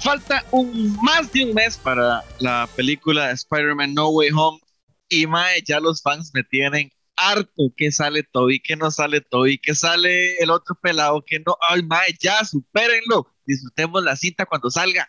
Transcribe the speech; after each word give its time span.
falta 0.00 0.44
un, 0.50 0.96
más 1.02 1.32
de 1.32 1.44
un 1.44 1.54
mes 1.54 1.76
para 1.76 2.24
la 2.38 2.68
película 2.74 3.30
Spider-Man 3.30 3.94
No 3.94 4.08
Way 4.08 4.30
Home. 4.34 4.60
Y 5.08 5.26
mae, 5.26 5.62
ya 5.66 5.80
los 5.80 6.02
fans 6.02 6.30
me 6.34 6.44
tienen 6.44 6.90
harto. 7.16 7.72
Que 7.76 7.92
sale 7.92 8.22
Toby, 8.22 8.60
que 8.60 8.76
no 8.76 8.90
sale 8.90 9.20
Toby, 9.20 9.58
que 9.58 9.74
sale 9.74 10.36
el 10.38 10.50
otro 10.50 10.76
pelado, 10.80 11.22
que 11.26 11.40
no, 11.40 11.56
ay 11.68 11.82
mae, 11.82 12.16
ya 12.20 12.44
supérenlo, 12.44 13.26
disfrutemos 13.44 14.02
la 14.02 14.16
cinta 14.16 14.46
cuando 14.46 14.70
salga. 14.70 15.08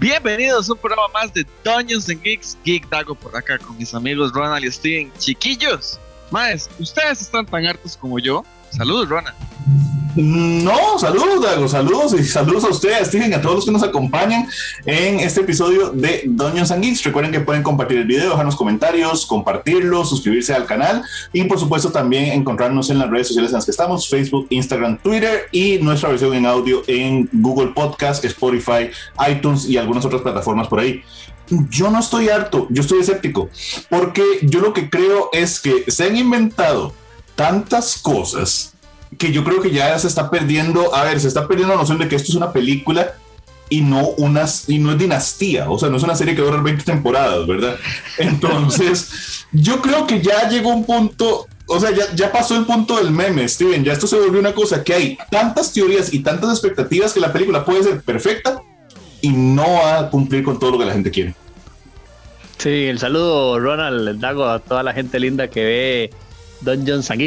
Bienvenidos 0.00 0.70
a 0.70 0.74
un 0.74 0.78
programa 0.78 1.08
más 1.12 1.34
de 1.34 1.44
Dungeons 1.64 2.08
and 2.08 2.22
Geeks, 2.22 2.56
Geek 2.64 2.88
Dago 2.88 3.16
por 3.16 3.36
acá 3.36 3.58
con 3.58 3.76
mis 3.76 3.92
amigos 3.92 4.32
Ronald 4.32 4.64
y 4.64 4.70
Steven. 4.70 5.12
Chiquillos, 5.18 5.98
más, 6.30 6.70
ustedes 6.78 7.20
están 7.20 7.44
tan 7.46 7.66
hartos 7.66 7.96
como 7.96 8.20
yo. 8.20 8.44
Saludos, 8.70 9.08
Ronald. 9.08 9.34
No, 10.20 10.98
saludos, 10.98 11.40
Dago, 11.40 11.68
saludos 11.68 12.12
y 12.18 12.24
saludos 12.24 12.64
a 12.64 12.70
ustedes, 12.70 13.06
Steven, 13.06 13.32
a 13.34 13.40
todos 13.40 13.54
los 13.54 13.64
que 13.64 13.70
nos 13.70 13.84
acompañan 13.84 14.48
en 14.84 15.20
este 15.20 15.42
episodio 15.42 15.90
de 15.90 16.24
Dungeons 16.26 16.72
and 16.72 16.82
Geeks. 16.82 17.04
Recuerden 17.04 17.30
que 17.30 17.38
pueden 17.38 17.62
compartir 17.62 17.98
el 17.98 18.04
video, 18.04 18.30
dejarnos 18.30 18.56
comentarios, 18.56 19.24
compartirlo, 19.26 20.04
suscribirse 20.04 20.52
al 20.52 20.66
canal 20.66 21.04
y, 21.32 21.44
por 21.44 21.60
supuesto, 21.60 21.92
también 21.92 22.32
encontrarnos 22.32 22.90
en 22.90 22.98
las 22.98 23.08
redes 23.08 23.28
sociales 23.28 23.52
en 23.52 23.58
las 23.58 23.64
que 23.64 23.70
estamos: 23.70 24.08
Facebook, 24.08 24.48
Instagram, 24.50 24.98
Twitter 24.98 25.42
y 25.52 25.78
nuestra 25.78 26.08
versión 26.08 26.34
en 26.34 26.46
audio 26.46 26.82
en 26.88 27.30
Google 27.34 27.68
Podcast, 27.68 28.24
Spotify, 28.24 28.90
iTunes 29.30 29.68
y 29.68 29.76
algunas 29.76 30.04
otras 30.04 30.22
plataformas 30.22 30.66
por 30.66 30.80
ahí 30.80 31.00
yo 31.70 31.90
no 31.90 32.00
estoy 32.00 32.28
harto, 32.28 32.66
yo 32.68 32.82
estoy 32.82 33.00
escéptico, 33.00 33.48
porque 33.88 34.22
yo 34.42 34.60
lo 34.60 34.74
que 34.74 34.90
creo 34.90 35.30
es 35.32 35.60
que 35.60 35.90
se 35.90 36.04
han 36.04 36.14
inventado 36.14 36.92
tantas 37.36 37.96
cosas 37.96 38.74
que 39.16 39.32
yo 39.32 39.44
creo 39.44 39.60
que 39.60 39.70
ya 39.70 39.98
se 39.98 40.08
está 40.08 40.30
perdiendo, 40.30 40.94
a 40.94 41.04
ver, 41.04 41.20
se 41.20 41.28
está 41.28 41.46
perdiendo 41.46 41.74
la 41.74 41.80
noción 41.80 41.98
de 41.98 42.08
que 42.08 42.16
esto 42.16 42.30
es 42.30 42.36
una 42.36 42.52
película 42.52 43.14
y 43.70 43.80
no 43.80 44.08
unas 44.16 44.68
y 44.68 44.78
no 44.78 44.92
es 44.92 44.98
dinastía, 44.98 45.70
o 45.70 45.78
sea, 45.78 45.88
no 45.88 45.96
es 45.96 46.02
una 46.02 46.14
serie 46.14 46.34
que 46.34 46.42
dura 46.42 46.60
20 46.60 46.84
temporadas, 46.84 47.46
¿verdad? 47.46 47.76
Entonces, 48.18 49.46
yo 49.52 49.80
creo 49.80 50.06
que 50.06 50.20
ya 50.20 50.48
llegó 50.48 50.70
un 50.70 50.84
punto, 50.84 51.46
o 51.66 51.80
sea, 51.80 51.90
ya, 51.90 52.14
ya 52.14 52.32
pasó 52.32 52.56
el 52.56 52.64
punto 52.64 52.96
del 52.96 53.10
meme, 53.10 53.48
Steven, 53.48 53.84
ya 53.84 53.92
esto 53.92 54.06
se 54.06 54.18
volvió 54.18 54.40
una 54.40 54.54
cosa 54.54 54.82
que 54.84 54.94
hay 54.94 55.18
tantas 55.30 55.72
teorías 55.72 56.12
y 56.12 56.20
tantas 56.20 56.50
expectativas 56.50 57.12
que 57.12 57.20
la 57.20 57.32
película 57.32 57.64
puede 57.64 57.82
ser 57.82 58.00
perfecta 58.02 58.62
y 59.20 59.30
no 59.30 59.64
va 59.64 59.98
a 59.98 60.10
cumplir 60.10 60.44
con 60.44 60.58
todo 60.58 60.72
lo 60.72 60.78
que 60.78 60.86
la 60.86 60.92
gente 60.92 61.10
quiere. 61.10 61.34
Sí, 62.58 62.86
el 62.86 62.98
saludo 62.98 63.60
Ronald 63.60 64.18
Dago 64.18 64.46
a 64.46 64.58
toda 64.58 64.82
la 64.82 64.92
gente 64.92 65.20
linda 65.20 65.48
que 65.48 65.64
ve 65.64 66.10
Dungeons 66.60 67.10
and, 67.10 67.20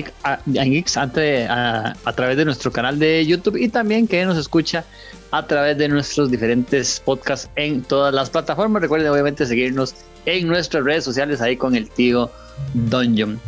Geeks 0.45 0.97
a, 0.97 1.95
a, 2.05 2.13
través 2.13 2.37
de 2.37 2.45
nuestro 2.45 2.71
canal 2.71 2.99
de 2.99 3.25
YouTube 3.25 3.57
y 3.57 3.69
también 3.69 4.07
que 4.07 4.25
nos 4.25 4.37
escucha 4.37 4.83
a 5.31 5.47
través 5.47 5.77
de 5.77 5.87
nuestros 5.87 6.29
diferentes 6.29 7.01
podcasts 7.03 7.49
en 7.55 7.81
todas 7.83 8.13
las 8.13 8.29
plataformas. 8.29 8.81
Recuerden 8.81 9.09
obviamente 9.09 9.45
seguirnos 9.45 9.95
en 10.25 10.47
nuestras 10.47 10.83
redes 10.83 11.03
sociales 11.03 11.41
ahí 11.41 11.55
con 11.55 11.75
el 11.75 11.89
tío 11.89 12.29
Dungeon. 12.73 13.39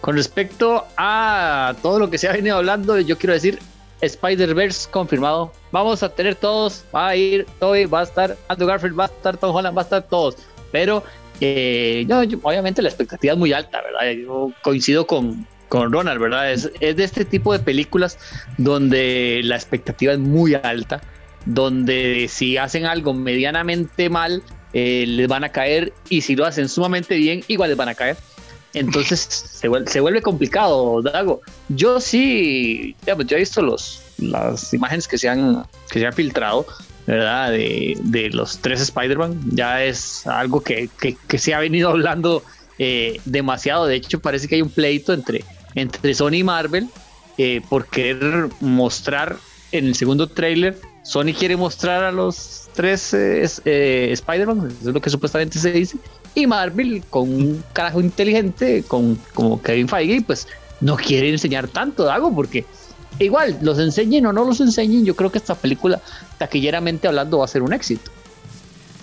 Con 0.00 0.16
respecto 0.16 0.86
a 0.96 1.74
todo 1.82 1.98
lo 1.98 2.10
que 2.10 2.18
se 2.18 2.28
ha 2.28 2.32
venido 2.32 2.56
hablando, 2.56 2.98
yo 2.98 3.18
quiero 3.18 3.34
decir 3.34 3.58
Spider-Verse 4.00 4.90
confirmado. 4.90 5.52
Vamos 5.72 6.02
a 6.02 6.08
tener 6.08 6.34
todos, 6.34 6.84
va 6.94 7.08
a 7.08 7.16
ir 7.16 7.46
Toby, 7.58 7.84
va 7.84 8.00
a 8.00 8.04
estar 8.04 8.36
Andrew 8.48 8.68
Garfield, 8.68 8.98
va 8.98 9.04
a 9.04 9.08
estar 9.08 9.36
Tom 9.36 9.54
Holland, 9.54 9.76
va 9.76 9.82
a 9.82 9.84
estar 9.84 10.02
todos. 10.02 10.36
Pero 10.72 11.02
eh, 11.40 12.06
obviamente 12.42 12.82
la 12.82 12.88
expectativa 12.88 13.32
es 13.32 13.38
muy 13.38 13.52
alta, 13.52 13.80
¿verdad? 13.82 14.12
Yo 14.12 14.52
coincido 14.62 15.06
con, 15.06 15.46
con 15.68 15.92
Ronald, 15.92 16.20
¿verdad? 16.20 16.52
Es, 16.52 16.70
es, 16.80 16.96
de 16.96 17.04
este 17.04 17.24
tipo 17.24 17.52
de 17.52 17.60
películas 17.60 18.18
donde 18.58 19.40
la 19.44 19.56
expectativa 19.56 20.12
es 20.12 20.18
muy 20.18 20.54
alta, 20.54 21.00
donde 21.46 22.26
si 22.28 22.56
hacen 22.56 22.86
algo 22.86 23.14
medianamente 23.14 24.10
mal, 24.10 24.42
eh, 24.72 25.04
les 25.06 25.26
van 25.26 25.44
a 25.44 25.48
caer 25.50 25.92
y 26.08 26.20
si 26.20 26.36
lo 26.36 26.44
hacen 26.44 26.68
sumamente 26.68 27.16
bien, 27.16 27.42
igual 27.48 27.70
les 27.70 27.76
van 27.76 27.88
a 27.88 27.94
caer. 27.94 28.16
Entonces 28.72 29.20
se, 29.60 29.68
vuelve, 29.68 29.90
se 29.90 30.00
vuelve 30.00 30.22
complicado, 30.22 31.02
Dago. 31.02 31.40
Yo 31.68 32.00
sí, 32.00 32.94
ya, 33.06 33.16
pues, 33.16 33.26
yo 33.28 33.36
he 33.36 33.40
visto 33.40 33.62
los, 33.62 34.02
las 34.18 34.72
imágenes 34.74 35.08
que 35.08 35.18
se 35.18 35.28
han, 35.28 35.64
que 35.90 36.00
se 36.00 36.06
han 36.06 36.12
filtrado 36.12 36.66
¿verdad? 37.10 37.50
De, 37.50 37.98
de 38.02 38.30
los 38.30 38.58
tres 38.58 38.80
Spider-Man. 38.80 39.40
Ya 39.52 39.82
es 39.84 40.26
algo 40.26 40.60
que, 40.60 40.88
que, 41.28 41.38
se 41.38 41.54
ha 41.54 41.58
venido 41.58 41.88
hablando 41.90 42.42
eh, 42.78 43.20
demasiado. 43.24 43.86
De 43.86 43.96
hecho, 43.96 44.20
parece 44.20 44.48
que 44.48 44.56
hay 44.56 44.62
un 44.62 44.70
pleito 44.70 45.12
entre, 45.12 45.44
entre 45.74 46.14
Sony 46.14 46.34
y 46.34 46.44
Marvel 46.44 46.88
eh, 47.38 47.60
por 47.68 47.86
querer 47.86 48.48
mostrar 48.60 49.36
en 49.72 49.86
el 49.86 49.94
segundo 49.94 50.28
trailer. 50.28 50.78
Sony 51.02 51.32
quiere 51.36 51.56
mostrar 51.56 52.04
a 52.04 52.12
los 52.12 52.68
tres 52.74 53.12
eh, 53.14 54.12
Spider-Man, 54.12 54.68
eso 54.68 54.88
es 54.88 54.94
lo 54.94 55.00
que 55.00 55.10
supuestamente 55.10 55.58
se 55.58 55.72
dice. 55.72 55.96
Y 56.34 56.46
Marvel, 56.46 57.02
con 57.10 57.22
un 57.22 57.64
carajo 57.72 58.00
inteligente, 58.00 58.84
con 58.86 59.16
como 59.34 59.60
Kevin 59.60 59.88
Feige, 59.88 60.22
pues 60.22 60.46
no 60.80 60.96
quiere 60.96 61.30
enseñar 61.30 61.66
tanto 61.66 62.08
algo 62.10 62.32
porque 62.32 62.64
igual, 63.18 63.58
los 63.62 63.78
enseñen 63.78 64.26
o 64.26 64.32
no 64.32 64.44
los 64.44 64.60
enseñen, 64.60 65.04
yo 65.04 65.16
creo 65.16 65.30
que 65.30 65.38
esta 65.38 65.54
película, 65.54 66.00
taquilleramente 66.38 67.08
hablando, 67.08 67.38
va 67.38 67.44
a 67.44 67.48
ser 67.48 67.62
un 67.62 67.72
éxito. 67.72 68.10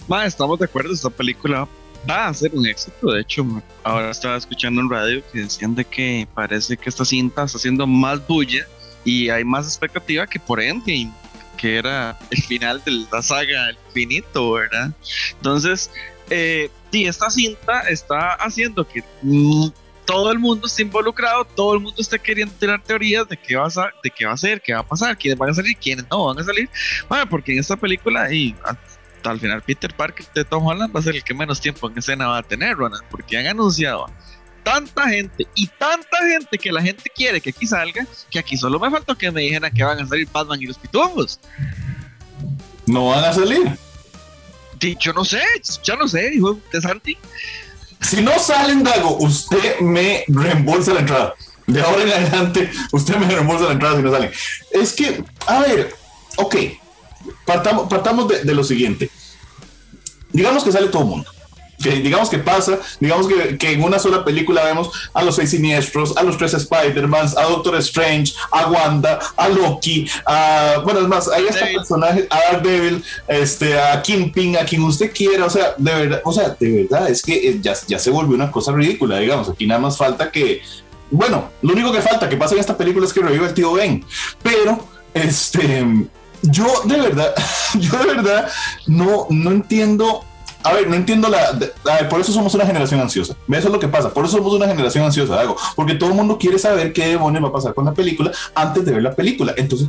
Ma, 0.08 0.26
estamos 0.26 0.58
de 0.60 0.66
acuerdo, 0.66 0.94
esta 0.94 1.10
película 1.10 1.68
va 2.10 2.28
a 2.28 2.34
ser 2.34 2.54
un 2.54 2.66
éxito. 2.66 3.12
De 3.12 3.22
hecho, 3.22 3.46
ahora 3.84 4.12
estaba 4.12 4.38
escuchando 4.38 4.82
en 4.82 4.90
radio 4.90 5.22
que 5.32 5.42
decían 5.42 5.76
de 5.76 5.86
que 5.86 6.28
parece 6.34 6.78
que 6.78 6.90
esta 6.90 7.06
cinta 7.06 7.44
está 7.44 7.58
haciendo 7.58 7.86
más 7.86 8.26
bulla 8.26 8.66
y 9.04 9.30
hay 9.30 9.44
más 9.44 9.66
expectativa 9.66 10.28
que 10.28 10.40
por 10.40 10.62
Endgame, 10.62 11.12
que 11.58 11.78
era 11.78 12.18
el 12.30 12.42
final 12.42 12.82
de 12.86 13.06
la 13.12 13.22
saga 13.22 13.70
El 13.70 13.78
Finito, 13.94 14.52
¿verdad? 14.52 14.92
Entonces, 15.34 15.90
eh, 16.30 16.70
sí, 16.92 17.06
esta 17.06 17.30
cinta 17.30 17.82
está 17.90 18.34
haciendo 18.34 18.88
que 18.88 19.04
todo 20.08 20.32
el 20.32 20.40
mundo 20.40 20.66
está 20.66 20.82
involucrado, 20.82 21.44
todo 21.46 21.74
el 21.76 21.82
mundo 21.82 22.02
está 22.02 22.18
queriendo 22.18 22.54
tirar 22.56 22.82
teorías 22.82 23.28
de 23.28 23.38
qué 23.38 23.58
va 23.58 23.68
a, 23.68 23.92
de 24.02 24.10
qué 24.10 24.26
va 24.26 24.32
a 24.32 24.38
ser, 24.38 24.62
qué 24.62 24.74
va 24.74 24.80
a 24.80 24.88
pasar, 24.88 25.18
quiénes 25.18 25.38
van 25.38 25.50
a 25.50 25.54
salir, 25.54 25.78
quiénes 25.78 26.06
no 26.10 26.26
van 26.26 26.40
a 26.40 26.44
salir. 26.44 26.70
Bueno, 27.10 27.30
porque 27.30 27.52
en 27.52 27.60
esta 27.60 27.76
película 27.76 28.34
y 28.34 28.56
hasta 28.64 29.30
al 29.30 29.40
final 29.40 29.62
Peter 29.62 29.94
Parker 29.94 30.26
de 30.34 30.46
Tom 30.46 30.66
Holland 30.66 30.96
va 30.96 31.02
a 31.02 31.04
ser 31.04 31.16
el 31.16 31.24
que 31.24 31.34
menos 31.34 31.60
tiempo 31.60 31.90
en 31.90 31.98
escena 31.98 32.28
va 32.28 32.38
a 32.38 32.44
tener, 32.44 32.78
Ronald, 32.78 33.04
porque 33.12 33.38
han 33.38 33.48
anunciado 33.48 34.06
tanta 34.64 35.10
gente 35.10 35.46
y 35.56 35.68
tanta 35.68 36.18
gente 36.30 36.58
que 36.58 36.72
la 36.72 36.82
gente 36.82 37.12
quiere 37.14 37.42
que 37.42 37.50
aquí 37.50 37.68
salga, 37.68 38.08
que 38.32 38.40
aquí 38.40 38.56
solo 38.56 38.80
me 38.80 38.90
faltó 38.90 39.18
que 39.18 39.30
me 39.30 39.42
dijeran 39.42 39.74
que 39.74 39.84
van 39.84 40.00
a 40.00 40.08
salir 40.08 40.28
Batman 40.32 40.62
y 40.62 40.68
los 40.68 40.78
pitufos. 40.78 41.40
No 42.86 43.10
van 43.10 43.26
a 43.26 43.34
salir. 43.34 43.78
yo 44.80 45.12
no 45.12 45.26
sé, 45.26 45.42
ya 45.84 45.98
no 45.98 46.08
sé, 46.08 46.30
dijo 46.30 46.58
de 46.72 46.82
Santi. 46.82 47.18
Si 48.02 48.22
no 48.22 48.38
salen, 48.40 48.84
Dago, 48.84 49.18
usted 49.18 49.80
me 49.80 50.24
reembolsa 50.28 50.94
la 50.94 51.02
entrada. 51.02 51.36
De 51.66 51.82
ahora 51.82 52.04
en 52.04 52.12
adelante, 52.12 52.72
usted 52.92 53.16
me 53.18 53.28
reembolsa 53.28 53.66
la 53.66 53.74
entrada 53.74 53.98
si 53.98 54.04
no 54.04 54.12
salen. 54.12 54.32
Es 54.72 54.94
que, 54.94 55.24
a 55.46 55.60
ver, 55.60 55.94
ok, 56.38 56.56
partamos, 57.46 57.90
partamos 57.90 58.28
de, 58.28 58.44
de 58.44 58.54
lo 58.54 58.64
siguiente. 58.64 59.10
Digamos 60.32 60.64
que 60.64 60.72
sale 60.72 60.88
todo 60.88 61.04
el 61.04 61.10
mundo 61.10 61.37
digamos 61.78 62.30
que 62.30 62.40
pasa, 62.40 62.80
digamos 63.00 63.28
que, 63.28 63.58
que, 63.58 63.72
en 63.72 63.84
una 63.84 64.00
sola 64.00 64.26
película 64.26 64.64
vemos 64.64 64.90
a 65.14 65.24
los 65.24 65.36
seis 65.36 65.52
siniestros, 65.52 66.18
a 66.18 66.24
los 66.24 66.38
tres 66.38 66.54
Spider-Mans, 66.54 67.38
a 67.38 67.44
Doctor 67.44 67.76
Strange, 67.78 68.34
a 68.52 68.68
Wanda, 68.68 69.20
a 69.36 69.50
Loki, 69.50 70.10
a, 70.26 70.82
bueno, 70.84 71.02
es 71.02 71.08
más, 71.08 71.28
hay 71.28 71.46
este 71.48 71.74
personaje, 71.74 72.28
a 72.30 72.54
Daredevil, 72.54 73.04
este, 73.28 73.80
a 73.80 74.02
Kingpin, 74.02 74.58
a 74.58 74.66
quien 74.66 74.84
usted 74.84 75.12
quiera, 75.14 75.46
o 75.46 75.50
sea, 75.50 75.76
de 75.78 75.94
verdad, 75.94 76.22
o 76.24 76.32
sea, 76.32 76.56
de 76.60 76.84
verdad, 76.84 77.10
es 77.10 77.22
que 77.22 77.50
eh, 77.50 77.60
ya, 77.62 77.74
ya 77.88 78.00
se 78.00 78.10
volvió 78.10 78.36
una 78.36 78.52
cosa 78.52 78.72
ridícula, 78.72 79.20
digamos, 79.20 79.50
aquí 79.50 79.68
nada 79.68 79.80
más 79.80 79.98
falta 79.98 80.32
que, 80.32 80.62
bueno, 81.12 81.52
lo 81.62 81.74
único 81.74 81.92
que 81.92 82.02
falta 82.02 82.28
que 82.28 82.38
pase 82.38 82.56
en 82.56 82.62
esta 82.62 82.76
película 82.78 83.06
es 83.06 83.14
que 83.14 83.22
reviva 83.22 83.48
el 83.48 83.54
tío 83.54 83.74
Ben, 83.74 84.04
pero, 84.42 84.84
este, 85.14 85.86
yo 86.42 86.66
de 86.86 87.00
verdad, 87.00 87.34
yo 87.76 87.98
de 88.00 88.06
verdad 88.06 88.50
no, 88.88 89.28
no 89.30 89.52
entiendo 89.52 90.24
a 90.68 90.74
ver, 90.74 90.88
no 90.88 90.96
entiendo 90.96 91.30
la, 91.30 91.58
por 92.10 92.20
eso 92.20 92.32
somos 92.32 92.54
una 92.54 92.66
generación 92.66 93.00
ansiosa. 93.00 93.36
Eso 93.48 93.68
es 93.68 93.74
lo 93.74 93.80
que 93.80 93.88
pasa. 93.88 94.14
Por 94.14 94.26
eso 94.26 94.38
somos 94.38 94.54
una 94.54 94.68
generación 94.68 95.06
ansiosa, 95.06 95.40
algo. 95.40 95.56
Porque 95.76 95.96
todo 95.96 96.10
el 96.10 96.16
mundo 96.16 96.38
quiere 96.38 96.60
saber 96.60 96.94
qué 96.94 97.08
demonios 97.08 97.44
va 97.44 97.50
a 97.50 97.54
pasar 97.54 97.74
con 97.74 97.86
la 97.86 97.94
película 97.94 98.32
antes 98.54 98.86
de 98.86 98.92
ver 98.92 99.02
la 99.02 99.16
película. 99.16 99.54
Entonces, 99.56 99.88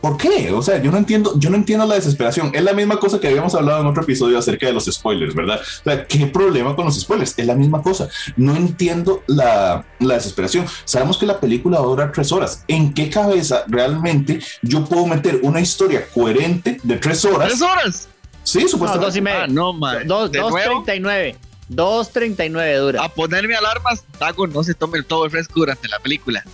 ¿por 0.00 0.16
qué? 0.16 0.52
O 0.52 0.62
sea, 0.62 0.80
yo 0.80 0.90
no 0.90 0.96
entiendo, 0.96 1.38
yo 1.38 1.50
no 1.50 1.56
entiendo 1.56 1.84
la 1.84 1.96
desesperación. 1.96 2.52
Es 2.54 2.62
la 2.62 2.72
misma 2.72 2.98
cosa 2.98 3.20
que 3.20 3.28
habíamos 3.28 3.54
hablado 3.54 3.80
en 3.82 3.86
otro 3.86 4.02
episodio 4.02 4.38
acerca 4.38 4.66
de 4.66 4.72
los 4.72 4.86
spoilers, 4.86 5.34
¿verdad? 5.34 5.60
O 5.60 5.84
sea, 5.84 6.06
¿qué 6.06 6.26
problema 6.26 6.74
con 6.74 6.86
los 6.86 6.98
spoilers? 6.98 7.34
Es 7.36 7.46
la 7.46 7.54
misma 7.54 7.82
cosa. 7.82 8.08
No 8.36 8.56
entiendo 8.56 9.22
la, 9.26 9.84
la 9.98 10.14
desesperación. 10.14 10.64
Sabemos 10.84 11.18
que 11.18 11.26
la 11.26 11.38
película 11.38 11.78
va 11.80 11.84
a 11.84 11.88
durar 11.88 12.12
tres 12.12 12.32
horas. 12.32 12.64
¿En 12.68 12.94
qué 12.94 13.10
cabeza 13.10 13.64
realmente 13.68 14.40
yo 14.62 14.84
puedo 14.84 15.06
meter 15.06 15.40
una 15.42 15.60
historia 15.60 16.06
coherente 16.14 16.78
de 16.82 16.96
tres 16.96 17.24
horas? 17.24 17.48
¡Tres 17.48 17.62
horas! 17.62 18.08
Sí, 18.46 18.68
supuestamente. 18.68 19.06
dos 19.06 19.16
y 19.16 19.20
medio. 19.20 19.40
Ah, 19.42 19.46
no, 19.48 19.72
mae. 19.72 20.04
Dos, 20.04 20.30
dos 20.30 20.54
treinta 20.54 20.94
y 20.94 21.00
nueve. 21.00 21.36
Dos 21.68 22.10
treinta 22.10 22.44
y 22.44 22.48
nueve 22.48 22.76
dura. 22.76 23.04
a 23.04 23.08
ponerme 23.08 23.56
alarmas, 23.56 24.04
Dago 24.20 24.46
no 24.46 24.62
se 24.62 24.72
tome 24.72 25.02
todo 25.02 25.24
el 25.24 25.32
fresco 25.32 25.54
durante 25.56 25.88
la 25.88 25.98
película. 25.98 26.44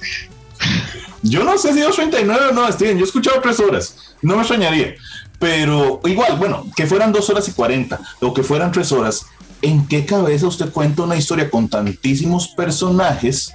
Yo 1.22 1.44
no 1.44 1.56
sé 1.58 1.72
si 1.74 1.80
2.39 1.80 2.50
o 2.50 2.52
no, 2.52 2.72
Steven. 2.72 2.96
Yo 2.96 3.04
he 3.04 3.06
escuchado 3.06 3.40
tres 3.40 3.60
horas. 3.60 4.16
No 4.22 4.34
me 4.34 4.40
extrañaría. 4.40 4.94
Pero 5.38 6.00
igual, 6.04 6.36
bueno, 6.36 6.64
que 6.74 6.86
fueran 6.86 7.12
dos 7.12 7.28
horas 7.28 7.46
y 7.48 7.52
40 7.52 8.00
o 8.20 8.32
que 8.32 8.42
fueran 8.42 8.72
tres 8.72 8.90
horas, 8.90 9.26
¿en 9.60 9.86
qué 9.86 10.06
cabeza 10.06 10.46
usted 10.46 10.70
cuenta 10.70 11.02
una 11.02 11.16
historia 11.16 11.50
con 11.50 11.68
tantísimos 11.68 12.48
personajes? 12.48 13.52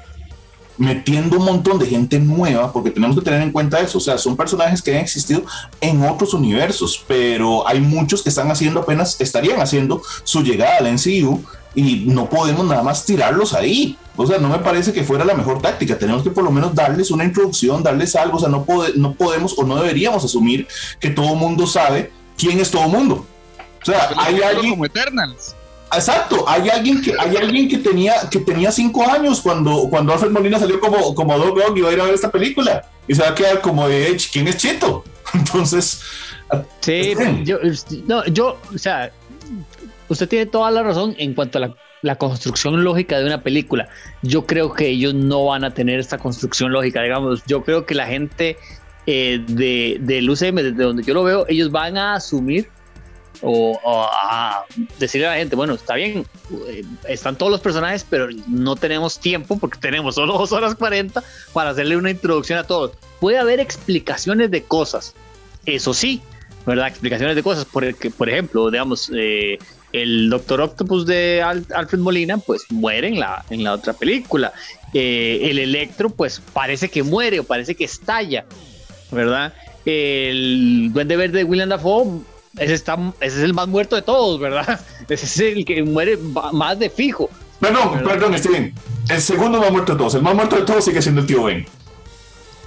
Metiendo 0.78 1.38
un 1.38 1.46
montón 1.46 1.80
de 1.80 1.88
gente 1.88 2.20
nueva, 2.20 2.72
porque 2.72 2.92
tenemos 2.92 3.16
que 3.18 3.24
tener 3.24 3.42
en 3.42 3.52
cuenta 3.52 3.80
eso, 3.80 3.98
o 3.98 4.02
sea, 4.02 4.18
son 4.18 4.36
personajes 4.38 4.82
que 4.82 4.92
han 4.96 5.02
existido 5.02 5.44
en 5.82 6.04
otros 6.04 6.34
universos, 6.34 7.04
pero 7.08 7.68
hay 7.68 7.80
muchos 7.82 8.22
que 8.22 8.30
están 8.30 8.52
haciendo 8.52 8.82
apenas, 8.82 9.20
estarían 9.20 9.60
haciendo 9.60 10.02
su 10.24 10.44
llegada 10.44 10.78
al 10.78 10.88
NCU 10.94 11.44
y 11.76 12.06
no 12.08 12.30
podemos 12.30 12.66
nada 12.66 12.84
más 12.84 13.06
tirarlos 13.06 13.54
ahí. 13.54 13.98
O 14.16 14.26
sea, 14.26 14.40
no 14.40 14.50
me 14.50 14.58
parece 14.60 14.94
que 14.94 15.04
fuera 15.04 15.24
la 15.26 15.36
mejor 15.36 15.62
táctica. 15.62 15.98
Tenemos 16.00 16.24
que 16.24 16.32
por 16.32 16.44
lo 16.44 16.50
menos 16.50 16.74
darles 16.74 17.12
una 17.12 17.24
introducción, 17.24 17.84
darles 17.84 18.16
algo. 18.16 18.38
O 18.38 18.40
sea, 18.40 18.50
no, 18.50 18.66
pode- 18.66 18.96
no 18.96 19.14
podemos 19.14 19.54
o 19.60 19.64
no 19.64 19.76
deberíamos 19.76 20.26
asumir 20.26 20.68
que 21.00 21.12
todo 21.12 21.36
mundo 21.36 21.68
sabe 21.68 22.12
quién 22.36 22.60
es 22.60 22.72
todo 22.72 22.88
mundo. 22.90 23.28
O 23.82 23.86
sea, 23.86 24.10
hay 24.18 24.42
alguien, 24.42 24.72
como 24.72 24.86
Eternals. 24.86 25.56
Exacto, 25.94 26.44
hay 26.48 26.68
alguien 26.70 27.02
que 27.02 27.14
hay 27.18 27.36
alguien 27.38 27.70
que 27.70 27.78
tenía 27.78 28.14
que 28.30 28.40
tenía 28.40 28.72
cinco 28.72 29.10
años 29.10 29.42
cuando 29.42 29.88
cuando 29.90 30.14
Alfred 30.14 30.32
Molina 30.32 30.60
salió 30.60 30.80
como 30.80 31.16
como 31.16 31.38
Doc 31.38 31.58
Ock 31.58 31.78
y 31.78 31.82
va 31.82 31.90
a 31.90 31.94
ir 31.94 32.02
a 32.02 32.06
ver 32.06 32.14
esta 32.14 32.32
película 32.32 32.84
y 33.08 33.16
se 33.16 33.22
va 33.22 33.30
a 33.30 33.36
quedar 33.36 33.62
como 33.62 33.88
de 33.88 34.10
"Ech, 34.10 34.30
quién 34.32 34.48
es 34.48 34.58
Chito. 34.58 35.04
Entonces, 35.34 36.02
Sí, 36.82 37.14
yo, 37.44 37.60
no, 38.06 38.26
yo, 38.28 38.58
o 38.74 38.78
sea, 38.78 39.12
usted 40.08 40.30
tiene 40.30 40.46
toda 40.46 40.72
la 40.72 40.84
razón 40.84 41.16
en 41.18 41.34
cuanto 41.34 41.58
a 41.58 41.62
la, 41.62 41.76
la 42.02 42.16
construcción 42.16 42.84
lógica 42.84 43.20
de 43.20 43.26
una 43.26 43.42
película. 43.42 43.90
Yo 44.22 44.46
creo 44.46 44.74
que 44.74 44.88
ellos 44.88 45.14
no 45.14 45.46
van 45.46 45.64
a 45.66 45.74
tener 45.74 46.00
esta 46.00 46.18
construcción 46.18 46.72
lógica, 46.72 47.02
digamos. 47.02 47.44
Yo 47.48 47.64
creo 47.64 47.86
que 47.86 47.96
la 47.96 48.08
gente 48.08 48.58
eh, 49.06 49.42
de, 49.48 49.98
del 50.00 50.30
UCM, 50.30 50.56
desde 50.56 50.84
donde 50.84 51.04
yo 51.04 51.14
lo 51.14 51.24
veo, 51.24 51.46
ellos 51.50 51.72
van 51.72 51.98
a 51.98 52.16
asumir 52.16 52.70
o, 53.42 53.80
decirle 55.00 55.28
a 55.28 55.32
la 55.32 55.38
gente, 55.38 55.56
bueno, 55.56 55.74
está 55.76 55.96
bien, 55.96 56.26
eh, 56.68 56.84
están 57.08 57.36
todos 57.38 57.52
los 57.52 57.62
personajes, 57.62 58.06
pero 58.10 58.28
no 58.48 58.76
tenemos 58.76 59.20
tiempo 59.20 59.58
porque 59.58 59.80
tenemos 59.80 60.16
solo 60.16 60.38
dos 60.38 60.52
horas 60.52 60.76
40 60.76 61.24
para 61.54 61.72
hacerle 61.72 61.98
una 61.98 62.10
introducción 62.12 62.60
a 62.60 62.64
todos. 62.64 62.92
Puede 63.20 63.38
haber 63.38 63.60
explicaciones 63.60 64.52
de 64.52 64.64
cosas, 64.64 65.14
eso 65.66 65.94
sí, 65.94 66.22
¿verdad? 66.66 66.88
Explicaciones 66.88 67.36
de 67.36 67.44
cosas, 67.44 67.66
por, 67.66 67.84
el 67.84 67.96
que, 67.96 68.10
por 68.12 68.30
ejemplo, 68.30 68.70
digamos, 68.70 69.12
eh, 69.16 69.58
el 69.94 70.30
Doctor 70.30 70.62
Octopus 70.62 71.06
de 71.06 71.42
Al- 71.42 71.66
Alfred 71.74 72.00
Molina, 72.00 72.38
pues 72.38 72.64
muere 72.70 73.08
en 73.08 73.20
la, 73.20 73.46
en 73.50 73.64
la 73.64 73.74
otra 73.74 73.94
película. 73.94 74.52
Eh, 74.94 75.40
el 75.50 75.60
Electro, 75.60 76.10
pues 76.10 76.42
parece 76.54 76.90
que 76.90 77.04
muere 77.04 77.40
o 77.40 77.44
parece 77.44 77.76
que 77.76 77.86
estalla, 77.86 78.46
¿verdad? 79.12 79.54
El 79.86 80.90
Duende 80.92 81.16
Verde 81.16 81.38
de 81.40 81.44
William 81.46 81.70
Dafoe, 81.70 82.20
ese, 82.58 82.74
está, 82.74 82.98
ese 83.20 83.38
es 83.38 83.44
el 83.44 83.54
más 83.54 83.68
muerto 83.68 83.96
de 83.96 84.02
todos, 84.02 84.40
¿verdad? 84.40 84.80
Ese 85.10 85.26
es 85.26 85.56
el 85.56 85.66
que 85.66 85.84
muere 85.84 86.18
más 86.52 86.78
de 86.80 86.90
fijo. 86.90 87.30
perdón, 87.60 87.98
¿Verdad? 87.98 88.12
perdón, 88.12 88.38
Steven. 88.38 88.74
El 89.10 89.22
segundo 89.22 89.60
más 89.60 89.72
muerto 89.72 89.94
de 89.94 89.98
todos. 89.98 90.16
El 90.16 90.22
más 90.22 90.36
muerto 90.36 90.58
de 90.58 90.64
todos 90.64 90.84
sigue 90.84 91.02
siendo 91.02 91.22
el 91.22 91.28
tío 91.28 91.44
Ben. 91.44 91.66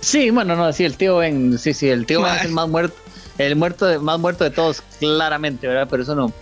Sí, 0.01 0.31
bueno, 0.31 0.57
no, 0.57 0.73
sí, 0.73 0.85
el 0.85 0.97
tío 0.97 1.19
Ben, 1.19 1.59
sí, 1.59 1.75
sí, 1.75 1.89
el 1.89 2.07
tío 2.07 2.23
Ben 2.23 2.35
es 2.35 2.45
el 2.45 2.53
más 2.53 2.69
muerto, 2.69 2.97
el 3.37 3.57
muerto 3.57 3.87
de, 3.87 3.99
más 3.99 4.19
muerto 4.19 4.45
de 4.45 4.51
todos, 4.51 4.83
claramente, 4.99 5.69
¿verdad? 5.69 5.87
Pero 5.91 6.03
eso 6.03 6.15
no, 6.15 6.33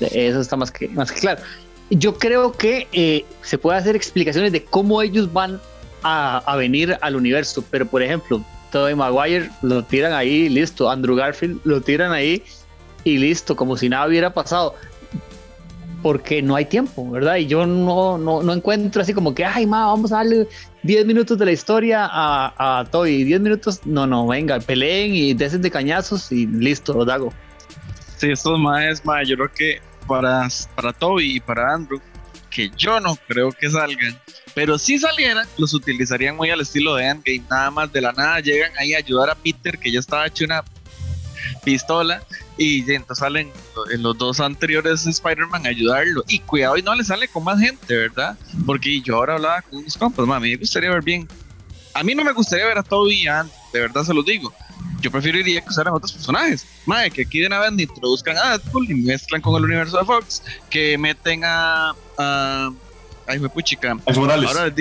eso 0.00 0.40
está 0.40 0.56
más 0.56 0.70
que, 0.70 0.88
más 0.88 1.10
que 1.10 1.20
claro. 1.20 1.40
Yo 1.88 2.18
creo 2.18 2.52
que 2.52 2.88
eh, 2.92 3.24
se 3.42 3.56
puede 3.56 3.78
hacer 3.78 3.96
explicaciones 3.96 4.52
de 4.52 4.64
cómo 4.64 5.00
ellos 5.00 5.32
van 5.32 5.60
a, 6.02 6.38
a 6.38 6.56
venir 6.56 6.98
al 7.00 7.16
universo, 7.16 7.64
pero 7.70 7.86
por 7.86 8.02
ejemplo, 8.02 8.44
Tobey 8.70 8.94
Maguire 8.94 9.50
lo 9.62 9.82
tiran 9.82 10.12
ahí, 10.12 10.50
listo, 10.50 10.90
Andrew 10.90 11.16
Garfield 11.16 11.60
lo 11.64 11.80
tiran 11.80 12.12
ahí 12.12 12.42
y 13.06 13.18
listo, 13.18 13.54
como 13.54 13.76
si 13.76 13.88
nada 13.88 14.08
hubiera 14.08 14.34
pasado. 14.34 14.74
Porque 16.02 16.42
no 16.42 16.56
hay 16.56 16.64
tiempo, 16.64 17.08
¿verdad? 17.08 17.36
Y 17.36 17.46
yo 17.46 17.66
no, 17.66 18.18
no, 18.18 18.42
no 18.42 18.52
encuentro 18.52 19.00
así 19.00 19.14
como 19.14 19.32
que, 19.32 19.44
ay, 19.44 19.64
ma, 19.64 19.86
vamos 19.86 20.12
a 20.12 20.16
darle 20.16 20.48
10 20.82 21.06
minutos 21.06 21.38
de 21.38 21.44
la 21.44 21.52
historia 21.52 22.08
a, 22.10 22.80
a 22.80 22.84
Toby, 22.84 23.22
10 23.22 23.40
minutos, 23.40 23.80
no, 23.84 24.08
no, 24.08 24.26
venga, 24.26 24.58
peleen 24.58 25.14
y 25.14 25.34
desen 25.34 25.62
de 25.62 25.70
cañazos 25.70 26.32
y 26.32 26.46
listo, 26.46 26.92
lo 26.92 27.10
hago. 27.10 27.32
Sí, 28.16 28.30
estos 28.30 28.58
maes, 28.58 29.04
mae, 29.04 29.24
yo 29.24 29.36
creo 29.36 29.52
que 29.52 29.80
para, 30.08 30.48
para 30.74 30.92
Toby 30.92 31.36
y 31.36 31.40
para 31.40 31.74
Andrew, 31.74 32.00
que 32.50 32.70
yo 32.76 32.98
no 32.98 33.16
creo 33.28 33.52
que 33.52 33.70
salgan, 33.70 34.20
pero 34.54 34.78
si 34.78 34.98
salieran, 34.98 35.46
los 35.58 35.74
utilizarían 35.74 36.34
muy 36.34 36.50
al 36.50 36.60
estilo 36.60 36.96
de 36.96 37.04
Endgame, 37.04 37.42
nada 37.48 37.70
más 37.70 37.92
de 37.92 38.00
la 38.00 38.12
nada 38.12 38.40
llegan 38.40 38.72
ahí 38.78 38.94
a 38.94 38.98
ayudar 38.98 39.30
a 39.30 39.34
Peter, 39.36 39.78
que 39.78 39.92
ya 39.92 40.00
estaba 40.00 40.26
hecho 40.26 40.44
una 40.44 40.64
pistola, 41.66 42.22
y 42.56 42.80
entonces 42.92 43.18
salen 43.18 43.50
en 43.92 44.02
los 44.02 44.16
dos 44.16 44.38
anteriores 44.38 45.04
Spider-Man 45.04 45.66
a 45.66 45.70
ayudarlo, 45.70 46.22
y 46.28 46.38
cuidado 46.38 46.76
y 46.76 46.82
no 46.82 46.94
le 46.94 47.02
sale 47.02 47.26
con 47.26 47.42
más 47.42 47.58
gente, 47.58 47.96
¿verdad? 47.96 48.38
Porque 48.64 49.00
yo 49.00 49.16
ahora 49.16 49.34
hablaba 49.34 49.62
con 49.62 49.80
unos 49.80 49.96
compas, 49.96 50.24
ma, 50.26 50.36
a 50.36 50.40
mí 50.40 50.50
me 50.52 50.56
gustaría 50.58 50.90
ver 50.90 51.02
bien, 51.02 51.28
a 51.92 52.04
mí 52.04 52.14
no 52.14 52.22
me 52.22 52.32
gustaría 52.32 52.66
ver 52.66 52.78
a 52.78 52.84
Toby 52.84 53.14
y 53.14 53.26
a 53.26 53.40
Andrew, 53.40 53.56
de 53.72 53.80
verdad 53.80 54.04
se 54.04 54.14
los 54.14 54.24
digo, 54.24 54.54
yo 55.00 55.10
preferiría 55.10 55.60
que 55.60 55.68
usaran 55.68 55.92
otros 55.92 56.12
personajes. 56.12 56.66
Madre, 56.86 57.10
que 57.10 57.22
aquí 57.22 57.40
de 57.40 57.48
una 57.48 57.58
vez 57.58 57.72
me 57.72 57.82
introduzcan 57.82 58.36
a 58.38 58.50
Deadpool 58.50 58.90
y 58.90 58.94
mezclan 58.94 59.40
con 59.40 59.56
el 59.56 59.64
universo 59.64 59.98
de 59.98 60.04
Fox. 60.04 60.42
Que 60.70 60.96
meten 60.96 61.42
a. 61.44 61.94
a 62.16 62.70
ay, 63.26 63.38
fue 63.38 63.48
puchica. 63.48 63.96
Es 64.06 64.16
Morales. 64.16 64.48
Ahora 64.48 64.72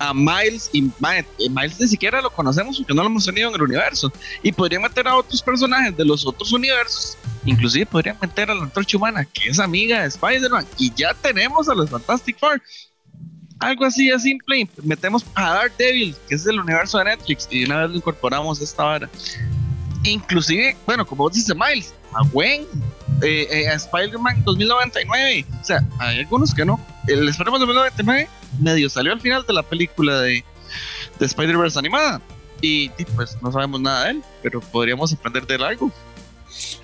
a 0.00 0.14
Miles 0.14 0.70
y 0.72 0.86
eh, 0.86 1.24
Miles 1.50 1.78
ni 1.78 1.86
siquiera 1.86 2.22
lo 2.22 2.30
conocemos 2.30 2.78
porque 2.78 2.94
no 2.94 3.02
lo 3.02 3.08
hemos 3.08 3.26
tenido 3.26 3.50
en 3.50 3.54
el 3.54 3.62
universo. 3.62 4.10
Y 4.42 4.50
podrían 4.50 4.82
meter 4.82 5.06
a 5.06 5.16
otros 5.16 5.42
personajes 5.42 5.96
de 5.96 6.04
los 6.04 6.26
otros 6.26 6.52
universos. 6.52 7.18
Inclusive 7.44 7.86
podrían 7.86 8.16
meter 8.20 8.50
a 8.50 8.54
la 8.54 8.62
antorcha 8.62 8.96
humana, 8.96 9.24
que 9.26 9.50
es 9.50 9.60
amiga 9.60 10.00
de 10.00 10.08
Spider-Man. 10.08 10.66
Y 10.78 10.92
ya 10.94 11.14
tenemos 11.14 11.68
a 11.68 11.74
los 11.74 11.90
Fantastic 11.90 12.38
Four. 12.38 12.62
Algo 13.58 13.84
así 13.84 14.08
de 14.08 14.18
simple. 14.18 14.68
Metemos 14.82 15.24
a 15.34 15.50
Daredevil, 15.52 16.16
que 16.26 16.34
es 16.34 16.44
del 16.44 16.58
universo 16.58 16.98
de 16.98 17.04
Netflix. 17.04 17.46
Y 17.50 17.64
una 17.64 17.82
vez 17.82 17.90
lo 17.90 17.96
incorporamos 17.96 18.58
a 18.60 18.64
esta 18.64 18.84
hora. 18.86 19.10
Inclusive, 20.02 20.78
bueno, 20.86 21.06
como 21.06 21.24
vos 21.24 21.34
dices, 21.34 21.54
Miles, 21.54 21.92
a 22.14 22.26
Gwen, 22.28 22.62
eh, 23.20 23.46
eh, 23.50 23.68
a 23.68 23.74
Spider-Man 23.74 24.44
2099. 24.44 25.44
O 25.60 25.64
sea, 25.64 25.86
hay 25.98 26.20
algunos 26.20 26.54
que 26.54 26.64
no. 26.64 26.80
El 27.12 27.28
Spider-Man 27.28 27.60
2099 27.60 28.28
medio 28.60 28.90
salió 28.90 29.12
al 29.12 29.20
final 29.20 29.44
de 29.46 29.52
la 29.52 29.62
película 29.62 30.20
de, 30.20 30.44
de 31.18 31.26
Spider-Verse 31.26 31.78
animada. 31.78 32.20
Y, 32.62 32.90
y, 32.98 33.04
pues 33.16 33.38
no 33.40 33.50
sabemos 33.50 33.80
nada 33.80 34.04
de 34.04 34.10
él, 34.10 34.22
pero 34.42 34.60
podríamos 34.60 35.12
aprender 35.12 35.46
de 35.46 35.54
él 35.54 35.62
algo. 35.62 35.90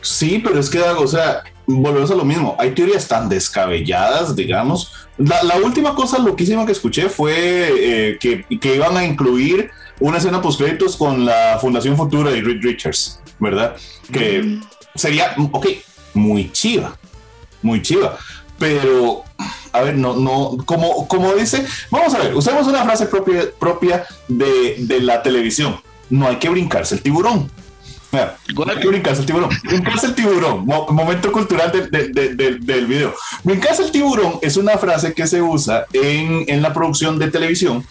Sí, 0.00 0.40
pero 0.42 0.58
es 0.58 0.70
que, 0.70 0.80
o 0.80 1.06
sea, 1.06 1.42
volvemos 1.66 2.10
a 2.10 2.14
lo 2.14 2.24
mismo. 2.24 2.56
Hay 2.58 2.70
teorías 2.70 3.06
tan 3.08 3.28
descabelladas, 3.28 4.34
digamos. 4.34 4.92
La, 5.18 5.42
la 5.42 5.56
última 5.56 5.94
cosa 5.94 6.18
loquísima 6.18 6.64
que 6.64 6.72
escuché 6.72 7.08
fue 7.08 7.34
eh, 7.34 8.18
que, 8.18 8.44
que 8.58 8.76
iban 8.76 8.96
a 8.96 9.04
incluir 9.04 9.70
una 10.00 10.18
escena 10.18 10.40
post 10.40 10.60
créditos 10.60 10.96
con 10.96 11.24
la 11.24 11.58
Fundación 11.60 11.96
Futura 11.96 12.30
de 12.30 12.42
Reed 12.42 12.62
Richards, 12.62 13.20
¿verdad? 13.38 13.76
Que 14.12 14.60
sería, 14.94 15.34
ok, 15.52 15.66
muy 16.14 16.50
chiva, 16.52 16.96
muy 17.62 17.82
chiva. 17.82 18.18
Pero, 18.58 19.24
a 19.76 19.82
ver, 19.82 19.96
no, 19.96 20.14
no, 20.16 20.56
como, 20.64 21.06
como 21.08 21.34
dice, 21.34 21.64
vamos 21.90 22.14
a 22.14 22.18
ver, 22.18 22.34
usemos 22.34 22.66
una 22.66 22.84
frase 22.84 23.06
propia, 23.06 23.44
propia 23.58 24.04
de, 24.28 24.76
de 24.78 25.00
la 25.00 25.22
televisión. 25.22 25.76
No 26.10 26.26
hay 26.28 26.36
que 26.36 26.48
brincarse 26.48 26.94
el 26.94 27.02
tiburón. 27.02 27.50
Mira, 28.12 28.36
no 28.54 28.70
hay 28.70 28.78
que 28.78 28.86
brincarse 28.88 29.20
el 29.22 29.26
tiburón. 29.26 29.50
Brincarse 29.64 30.06
el 30.06 30.14
tiburón, 30.14 30.64
mo- 30.64 30.86
momento 30.90 31.32
cultural 31.32 31.72
de- 31.72 31.88
de- 31.88 32.08
de- 32.08 32.34
de- 32.34 32.58
del 32.60 32.86
video. 32.86 33.14
Brincarse 33.42 33.82
el 33.82 33.90
tiburón 33.90 34.38
es 34.42 34.56
una 34.56 34.78
frase 34.78 35.12
que 35.12 35.26
se 35.26 35.42
usa 35.42 35.86
en, 35.92 36.44
en 36.46 36.62
la 36.62 36.72
producción 36.72 37.18
de 37.18 37.30
televisión 37.30 37.84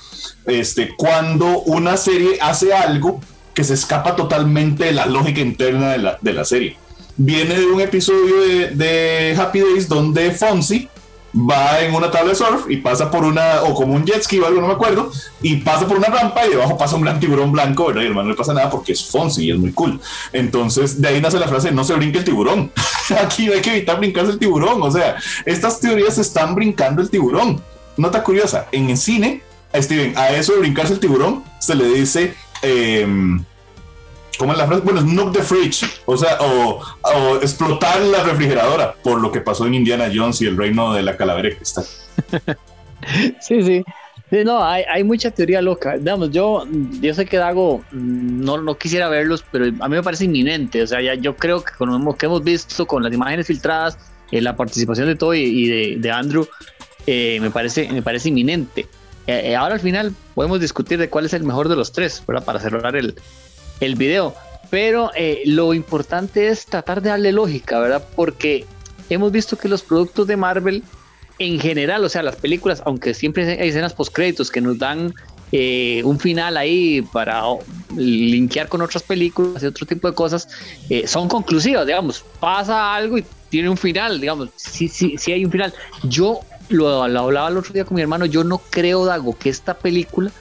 este, 0.45 0.95
cuando 0.95 1.59
una 1.63 1.97
serie 1.97 2.37
hace 2.41 2.73
algo 2.73 3.19
que 3.53 3.63
se 3.65 3.73
escapa 3.73 4.15
totalmente 4.15 4.85
de 4.85 4.91
la 4.93 5.05
lógica 5.05 5.41
interna 5.41 5.89
de 5.91 5.97
la, 5.97 6.17
la 6.21 6.45
serie. 6.45 6.77
Viene 7.17 7.55
de 7.59 7.65
un 7.65 7.79
episodio 7.81 8.35
de 8.71 9.35
Happy 9.39 9.59
Days 9.59 9.87
donde 9.87 10.31
Fonzie 10.31 10.89
va 11.35 11.81
en 11.81 11.93
una 11.93 12.09
tabla 12.09 12.29
de 12.29 12.35
surf 12.35 12.69
y 12.69 12.77
pasa 12.77 13.11
por 13.11 13.25
una, 13.25 13.63
o 13.63 13.73
como 13.73 13.93
un 13.93 14.05
jet 14.05 14.23
ski 14.23 14.39
o 14.39 14.47
algo, 14.47 14.61
no 14.61 14.67
me 14.67 14.73
acuerdo, 14.73 15.11
y 15.41 15.57
pasa 15.57 15.87
por 15.87 15.97
una 15.97 16.07
rampa 16.07 16.45
y 16.45 16.51
debajo 16.51 16.77
pasa 16.77 16.95
un 16.95 17.01
gran 17.01 17.19
tiburón 17.19 17.51
blanco, 17.51 17.87
¿verdad? 17.87 18.03
Y 18.03 18.05
hermano, 18.05 18.27
no 18.27 18.31
le 18.31 18.37
pasa 18.37 18.53
nada 18.53 18.69
porque 18.69 18.93
es 18.93 19.05
Fonzie 19.05 19.45
y 19.45 19.51
es 19.51 19.57
muy 19.57 19.71
cool. 19.73 19.99
Entonces, 20.31 21.01
de 21.01 21.07
ahí 21.07 21.21
nace 21.21 21.39
la 21.39 21.47
frase, 21.47 21.71
no 21.71 21.83
se 21.83 21.93
brinque 21.95 22.19
el 22.19 22.23
tiburón. 22.23 22.71
Aquí 23.21 23.51
hay 23.51 23.61
que 23.61 23.71
evitar 23.71 23.99
brincarse 23.99 24.31
el 24.31 24.39
tiburón. 24.39 24.81
O 24.81 24.91
sea, 24.91 25.17
estas 25.45 25.79
teorías 25.79 26.17
están 26.17 26.55
brincando 26.55 27.01
el 27.01 27.09
tiburón. 27.09 27.61
Nota 27.97 28.23
curiosa, 28.23 28.67
en 28.71 28.89
el 28.89 28.97
cine, 28.97 29.41
Steven, 29.73 30.17
a 30.17 30.29
eso 30.29 30.53
de 30.53 30.59
brincarse 30.59 30.93
el 30.93 30.99
tiburón 30.99 31.43
se 31.59 31.75
le 31.75 31.85
dice... 31.85 32.33
em, 32.61 33.43
¿cómo 34.37 34.53
es 34.53 34.57
la 34.57 34.67
frase? 34.67 34.81
Bueno, 34.83 35.01
snook 35.01 35.33
the 35.33 35.41
fridge, 35.41 35.85
o 36.05 36.17
sea, 36.17 36.37
o, 36.39 36.81
explotar 37.41 38.01
la 38.01 38.23
refrigeradora, 38.23 38.93
por 39.03 39.21
lo 39.21 39.31
que 39.31 39.41
pasó 39.41 39.65
en 39.65 39.75
Indiana 39.75 40.09
Jones 40.13 40.41
y 40.41 40.47
el 40.47 40.57
reino 40.57 40.93
de 40.93 41.03
la 41.03 41.17
calavera 41.17 41.49
de 41.49 41.55
cristal. 41.57 41.85
sí, 43.39 43.61
sí. 43.63 43.83
no, 44.43 44.63
hay, 44.63 44.83
hay, 44.91 45.03
mucha 45.03 45.31
teoría 45.31 45.61
loca. 45.61 45.97
Digamos, 45.97 46.31
yo, 46.31 46.65
yo 47.01 47.13
sé 47.13 47.25
que 47.25 47.37
Dago 47.37 47.83
mm, 47.91 48.43
no, 48.43 48.61
no 48.61 48.77
quisiera 48.77 49.09
verlos, 49.09 49.43
pero 49.51 49.65
a 49.65 49.87
mí 49.87 49.95
me 49.95 50.03
parece 50.03 50.25
inminente. 50.25 50.83
O 50.83 50.87
sea, 50.87 51.01
ya, 51.01 51.15
yo 51.15 51.35
creo 51.35 51.63
que 51.63 51.73
con 51.77 52.03
lo 52.03 52.15
que 52.15 52.25
hemos 52.25 52.43
visto 52.43 52.85
con 52.85 53.03
las 53.03 53.13
imágenes 53.13 53.47
filtradas, 53.47 53.97
eh, 54.31 54.41
la 54.41 54.55
participación 54.55 55.07
de 55.07 55.15
Toy 55.15 55.39
y 55.41 55.67
de, 55.67 55.95
de 55.99 56.11
Andrew, 56.11 56.47
eh, 57.07 57.39
me, 57.41 57.51
parece, 57.51 57.91
me 57.91 58.01
parece 58.01 58.29
inminente. 58.29 58.87
Eh, 59.27 59.55
ahora 59.55 59.75
al 59.75 59.79
final 59.79 60.13
podemos 60.35 60.59
discutir 60.59 60.99
de 60.99 61.09
cuál 61.09 61.25
es 61.25 61.33
el 61.33 61.43
mejor 61.43 61.67
de 61.67 61.75
los 61.75 61.91
tres, 61.91 62.23
¿verdad? 62.27 62.45
Para 62.45 62.59
cerrar 62.59 62.95
el, 62.95 63.15
el 63.79 63.95
video. 63.95 64.33
Pero 64.69 65.11
lo 65.45 65.73
importante 65.73 66.47
es 66.47 66.65
tratar 66.65 67.01
de 67.01 67.09
darle 67.09 67.31
lógica, 67.31 67.79
¿verdad? 67.79 68.03
Porque 68.15 68.65
hemos 69.09 69.31
visto 69.31 69.57
que 69.57 69.69
los 69.69 69.83
productos 69.83 70.27
de 70.27 70.37
Marvel 70.37 70.83
en 71.39 71.59
general, 71.59 72.03
o 72.03 72.09
sea, 72.09 72.23
las 72.23 72.35
películas, 72.37 72.81
aunque 72.85 73.13
siempre 73.13 73.59
hay 73.59 73.69
escenas 73.69 73.93
post 73.93 74.13
créditos 74.13 74.49
que 74.49 74.61
nos 74.61 74.77
dan 74.77 75.13
eh, 75.51 76.01
un 76.03 76.19
final 76.19 76.57
ahí 76.57 77.01
para 77.01 77.43
linkear 77.95 78.67
con 78.67 78.81
otras 78.81 79.03
películas 79.03 79.61
y 79.63 79.65
otro 79.65 79.85
tipo 79.85 80.09
de 80.09 80.15
cosas, 80.15 80.47
eh, 80.89 81.07
son 81.07 81.27
conclusivas, 81.27 81.85
digamos, 81.85 82.23
pasa 82.39 82.95
algo 82.95 83.17
y 83.17 83.25
tiene 83.49 83.69
un 83.69 83.77
final, 83.77 84.19
digamos, 84.19 84.49
sí, 84.55 84.87
sí, 84.87 85.15
sí 85.17 85.31
hay 85.31 85.45
un 85.45 85.51
final. 85.51 85.73
Yo 86.03 86.39
lo, 86.69 87.03
hablaba 87.03 87.47
el 87.49 87.57
otro 87.57 87.73
día 87.73 87.85
con 87.85 87.95
mi 87.95 88.01
hermano, 88.01 88.25
yo 88.25 88.43
no 88.43 88.59
creo, 88.69 89.05
Dago, 89.05 89.37
que 89.37 89.49
esta 89.49 89.73
película, 89.75 90.31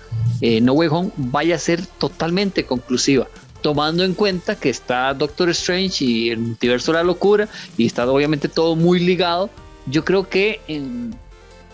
eh, 0.41 0.61
No 0.61 0.73
Way 0.73 0.89
Home, 0.91 1.11
vaya 1.17 1.57
a 1.57 1.59
ser 1.59 1.85
totalmente 1.87 2.65
conclusiva 2.65 3.27
tomando 3.63 4.05
en 4.05 4.13
cuenta 4.13 4.57
que 4.57 4.69
está 4.69 5.15
Doctor 5.15 5.49
Strange 5.49 6.05
y 6.05 6.29
el 6.29 6.39
multiverso 6.39 6.93
de 6.93 6.99
la 6.99 7.05
locura 7.05 7.49
y 7.79 7.87
está 7.87 8.07
obviamente 8.07 8.47
todo 8.47 8.77
muy 8.77 9.01
ligado 9.01 9.49
yo 9.87 10.05
creo 10.05 10.29
que 10.29 10.61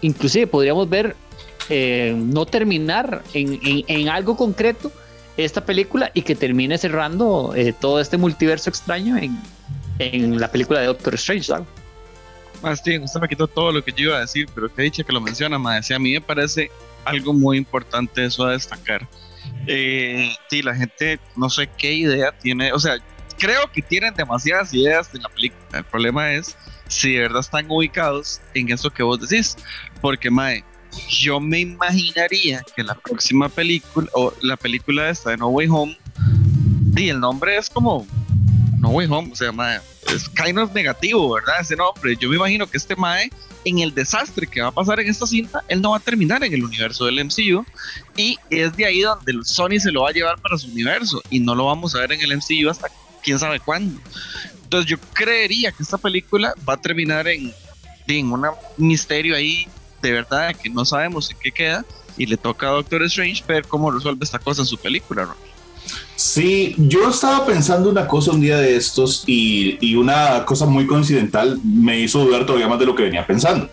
inclusive 0.00 0.46
podríamos 0.46 0.88
ver 0.88 1.16
eh, 1.68 2.14
no 2.16 2.46
terminar 2.46 3.22
en, 3.32 4.08
algo 4.08 4.36
concreto 4.36 4.90
esta 5.36 5.64
película 5.64 6.10
y 6.14 6.22
que 6.22 6.34
termine 6.34 6.76
cerrando 6.78 7.54
eh, 7.54 7.72
todo 7.72 8.00
este 8.00 8.16
multiverso 8.16 8.70
extraño 8.70 9.16
en, 9.16 10.40
la 10.40 10.50
película 10.50 10.80
de 10.80 10.86
Doctor 10.86 11.14
Strange. 11.14 11.52
Más 12.62 12.82
bien, 12.82 13.02
usted 13.02 13.20
me 13.20 13.28
quitó 13.28 13.46
todo 13.46 13.72
lo 13.72 13.82
que 13.82 13.92
yo 13.92 14.10
iba 14.10 14.16
a 14.16 14.20
decir, 14.20 14.48
pero 14.54 14.72
que 14.72 14.82
dicho 14.82 15.04
que 15.04 15.12
lo 15.12 15.20
menciona, 15.20 15.58
más 15.58 15.90
a 15.90 15.98
mí 15.98 16.12
me 16.12 16.20
parece 16.20 16.70
algo 17.04 17.32
muy 17.32 17.56
importante 17.56 18.24
eso 18.24 18.44
a 18.44 18.52
destacar. 18.52 19.08
Eh, 19.66 20.32
sí, 20.48 20.62
la 20.62 20.74
gente 20.74 21.18
no 21.36 21.48
sé 21.48 21.68
qué 21.78 21.92
idea 21.92 22.32
tiene, 22.32 22.72
o 22.72 22.78
sea, 22.78 22.96
creo 23.38 23.70
que 23.72 23.80
tienen 23.82 24.14
demasiadas 24.14 24.72
ideas 24.74 25.12
de 25.12 25.20
la 25.20 25.28
película. 25.30 25.78
El 25.78 25.84
problema 25.84 26.32
es 26.32 26.56
si 26.88 27.14
de 27.14 27.20
verdad 27.20 27.40
están 27.40 27.66
ubicados 27.68 28.40
en 28.54 28.70
eso 28.70 28.90
que 28.90 29.02
vos 29.02 29.20
decís. 29.20 29.56
Porque, 30.00 30.30
Mae, 30.30 30.64
yo 31.08 31.40
me 31.40 31.60
imaginaría 31.60 32.62
que 32.76 32.82
la 32.82 32.94
próxima 32.94 33.48
película, 33.48 34.08
o 34.12 34.32
la 34.42 34.56
película 34.56 35.08
esta 35.08 35.30
de 35.30 35.36
No 35.38 35.48
Way 35.48 35.68
Home, 35.70 35.98
y 36.96 37.08
el 37.08 37.20
nombre 37.20 37.56
es 37.56 37.70
como 37.70 38.06
No 38.80 38.88
Way 38.88 39.06
Home, 39.10 39.30
o 39.32 39.36
sea, 39.36 39.52
Mae, 39.52 39.78
es 40.14 40.28
kind 40.30 40.58
of 40.58 40.72
negativo, 40.72 41.34
¿verdad? 41.34 41.60
Ese 41.60 41.76
nombre. 41.76 42.16
Yo 42.16 42.30
me 42.30 42.36
imagino 42.36 42.66
que 42.66 42.78
este 42.78 42.96
Mae, 42.96 43.30
en 43.64 43.78
el 43.80 43.94
desastre 43.94 44.46
que 44.46 44.62
va 44.62 44.68
a 44.68 44.72
pasar 44.72 44.98
en 45.00 45.08
esta 45.08 45.26
cinta, 45.26 45.62
él 45.68 45.82
no 45.82 45.90
va 45.90 45.98
a 45.98 46.00
terminar 46.00 46.42
en 46.42 46.52
el 46.52 46.64
universo 46.64 47.04
del 47.04 47.22
MCU, 47.22 47.64
y 48.16 48.38
es 48.48 48.74
de 48.76 48.86
ahí 48.86 49.02
donde 49.02 49.32
el 49.32 49.44
Sony 49.44 49.78
se 49.78 49.92
lo 49.92 50.02
va 50.02 50.08
a 50.08 50.12
llevar 50.12 50.40
para 50.40 50.56
su 50.56 50.68
universo, 50.68 51.22
y 51.28 51.40
no 51.40 51.54
lo 51.54 51.66
vamos 51.66 51.94
a 51.94 52.00
ver 52.00 52.12
en 52.12 52.22
el 52.22 52.36
MCU 52.36 52.70
hasta 52.70 52.88
quién 53.22 53.38
sabe 53.38 53.60
cuándo. 53.60 54.00
Entonces 54.62 54.90
yo 54.90 54.98
creería 55.12 55.72
que 55.72 55.82
esta 55.82 55.98
película 55.98 56.54
va 56.66 56.74
a 56.74 56.80
terminar 56.80 57.28
en, 57.28 57.52
en 58.06 58.32
un 58.32 58.46
misterio 58.78 59.36
ahí 59.36 59.68
de 60.00 60.12
verdad 60.12 60.56
que 60.56 60.70
no 60.70 60.84
sabemos 60.84 61.30
en 61.30 61.36
qué 61.38 61.52
queda 61.52 61.84
y 62.16 62.26
le 62.26 62.36
toca 62.36 62.68
a 62.68 62.70
Doctor 62.70 63.02
Strange 63.02 63.44
ver 63.46 63.66
cómo 63.66 63.90
resuelve 63.90 64.24
esta 64.24 64.38
cosa 64.38 64.62
en 64.62 64.66
su 64.66 64.78
película, 64.78 65.26
¿no? 65.26 65.36
Sí, 66.20 66.74
yo 66.76 67.08
estaba 67.08 67.46
pensando 67.46 67.88
una 67.88 68.06
cosa 68.06 68.32
un 68.32 68.42
día 68.42 68.58
de 68.58 68.76
estos 68.76 69.24
y, 69.26 69.78
y, 69.80 69.94
una 69.94 70.44
cosa 70.44 70.66
muy 70.66 70.86
coincidental 70.86 71.58
me 71.64 71.98
hizo 71.98 72.22
dudar 72.22 72.44
todavía 72.44 72.68
más 72.68 72.78
de 72.78 72.84
lo 72.84 72.94
que 72.94 73.04
venía 73.04 73.26
pensando, 73.26 73.70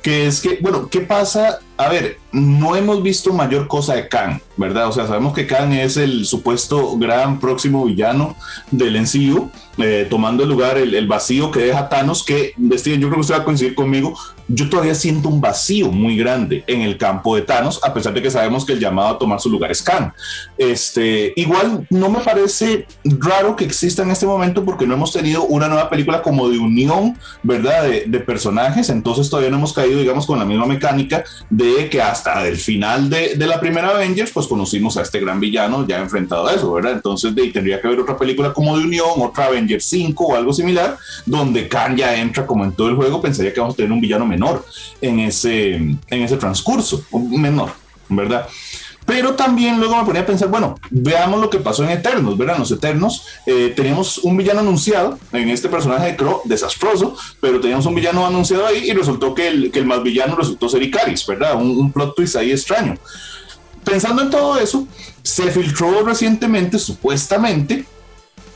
que 0.00 0.28
es 0.28 0.40
que, 0.40 0.58
bueno, 0.60 0.88
¿qué 0.88 1.00
pasa? 1.00 1.58
A 1.76 1.88
ver, 1.88 2.18
no 2.30 2.76
hemos 2.76 3.02
visto 3.02 3.32
mayor 3.32 3.66
cosa 3.66 3.94
de 3.94 4.08
Kang, 4.08 4.40
¿verdad? 4.56 4.88
O 4.88 4.92
sea, 4.92 5.06
sabemos 5.06 5.34
que 5.34 5.46
Kang 5.46 5.72
es 5.72 5.96
el 5.96 6.26
supuesto 6.26 6.96
gran 6.98 7.40
próximo 7.40 7.84
villano 7.84 8.36
del 8.70 9.00
NCU, 9.00 9.50
eh, 9.78 10.06
tomando 10.10 10.42
el 10.42 10.48
lugar, 10.48 10.76
el, 10.76 11.06
vacío 11.06 11.50
que 11.50 11.60
deja 11.60 11.88
Thanos, 11.88 12.24
que, 12.24 12.52
Steven, 12.74 13.00
yo 13.00 13.08
creo 13.08 13.16
que 13.16 13.20
usted 13.20 13.34
va 13.34 13.38
a 13.38 13.44
coincidir 13.44 13.74
conmigo, 13.74 14.14
yo 14.48 14.68
todavía 14.68 14.94
siento 14.94 15.28
un 15.28 15.40
vacío 15.40 15.90
muy 15.90 16.16
grande 16.16 16.64
en 16.66 16.82
el 16.82 16.98
campo 16.98 17.34
de 17.36 17.42
Thanos, 17.42 17.80
a 17.82 17.94
pesar 17.94 18.12
de 18.12 18.22
que 18.22 18.30
sabemos 18.30 18.64
que 18.66 18.72
el 18.72 18.80
llamado 18.80 19.08
a 19.08 19.18
tomar 19.18 19.40
su 19.40 19.48
lugar 19.48 19.70
es 19.70 19.82
Kang. 19.82 20.12
Este, 20.56 21.32
igual 21.36 21.86
no 21.90 22.10
me 22.10 22.20
parece 22.20 22.86
raro 23.04 23.56
que 23.56 23.64
exista 23.64 24.02
en 24.02 24.10
este 24.10 24.26
momento 24.26 24.64
porque 24.64 24.86
no 24.86 24.94
hemos 24.94 25.12
tenido 25.12 25.44
una 25.44 25.68
nueva 25.68 25.88
película 25.88 26.22
como 26.22 26.48
de 26.48 26.58
unión, 26.58 27.16
¿verdad? 27.42 27.84
De, 27.84 28.04
de 28.06 28.20
personajes, 28.20 28.88
entonces 28.90 29.30
todavía 29.30 29.50
no 29.50 29.56
hemos 29.56 29.72
caído, 29.72 30.00
digamos, 30.00 30.26
con 30.26 30.38
la 30.38 30.44
misma 30.44 30.66
mecánica 30.66 31.24
de 31.50 31.88
que 31.88 32.02
hasta 32.02 32.46
el 32.46 32.56
final 32.56 33.08
de, 33.08 33.36
la 33.36 33.60
primera 33.60 33.90
Avengers, 33.90 34.30
pues 34.30 34.46
conocimos 34.46 34.96
a 34.96 35.02
este 35.02 35.20
gran 35.20 35.40
villano 35.40 35.86
ya 35.86 35.98
enfrentado 35.98 36.48
a 36.48 36.54
eso, 36.54 36.72
¿verdad? 36.72 36.92
Entonces 36.92 37.34
de, 37.34 37.48
tendría 37.48 37.80
que 37.80 37.86
haber 37.86 38.00
otra 38.00 38.16
película 38.16 38.52
como 38.52 38.76
de 38.76 38.84
unión, 38.84 39.08
otra 39.16 39.46
Avengers 39.46 39.84
5 39.86 40.24
o 40.24 40.36
algo 40.36 40.52
similar, 40.52 40.98
donde 41.24 41.68
Khan 41.68 41.96
ya 41.96 42.14
entra 42.16 42.46
como 42.46 42.64
en 42.64 42.72
todo 42.72 42.88
el 42.88 42.96
juego, 42.96 43.20
pensaría 43.20 43.52
que 43.52 43.60
vamos 43.60 43.74
a 43.74 43.76
tener 43.76 43.92
un 43.92 44.00
villano 44.00 44.26
menor 44.26 44.64
en 45.00 45.18
en 45.18 46.22
ese 46.22 46.36
transcurso, 46.38 47.04
menor, 47.12 47.70
¿verdad? 48.08 48.46
Pero 49.08 49.36
también 49.36 49.78
luego 49.78 49.96
me 49.96 50.04
ponía 50.04 50.20
a 50.20 50.26
pensar, 50.26 50.48
bueno, 50.48 50.74
veamos 50.90 51.40
lo 51.40 51.48
que 51.48 51.58
pasó 51.58 51.82
en 51.82 51.88
Eternos, 51.88 52.36
¿verdad? 52.36 52.58
Los 52.58 52.70
Eternos 52.70 53.24
eh, 53.46 53.72
teníamos 53.74 54.18
un 54.18 54.36
villano 54.36 54.60
anunciado 54.60 55.18
en 55.32 55.48
este 55.48 55.70
personaje 55.70 56.08
de 56.08 56.16
Crow, 56.16 56.42
desastroso, 56.44 57.16
pero 57.40 57.58
teníamos 57.58 57.86
un 57.86 57.94
villano 57.94 58.26
anunciado 58.26 58.66
ahí 58.66 58.90
y 58.90 58.92
resultó 58.92 59.34
que 59.34 59.48
el, 59.48 59.72
que 59.72 59.78
el 59.78 59.86
más 59.86 60.02
villano 60.02 60.36
resultó 60.36 60.68
ser 60.68 60.82
Icaris, 60.82 61.26
¿verdad? 61.26 61.56
Un, 61.56 61.70
un 61.70 61.90
plot 61.90 62.16
twist 62.16 62.36
ahí 62.36 62.52
extraño. 62.52 62.96
Pensando 63.82 64.20
en 64.20 64.28
todo 64.28 64.58
eso, 64.58 64.86
se 65.22 65.50
filtró 65.50 66.04
recientemente, 66.04 66.78
supuestamente, 66.78 67.86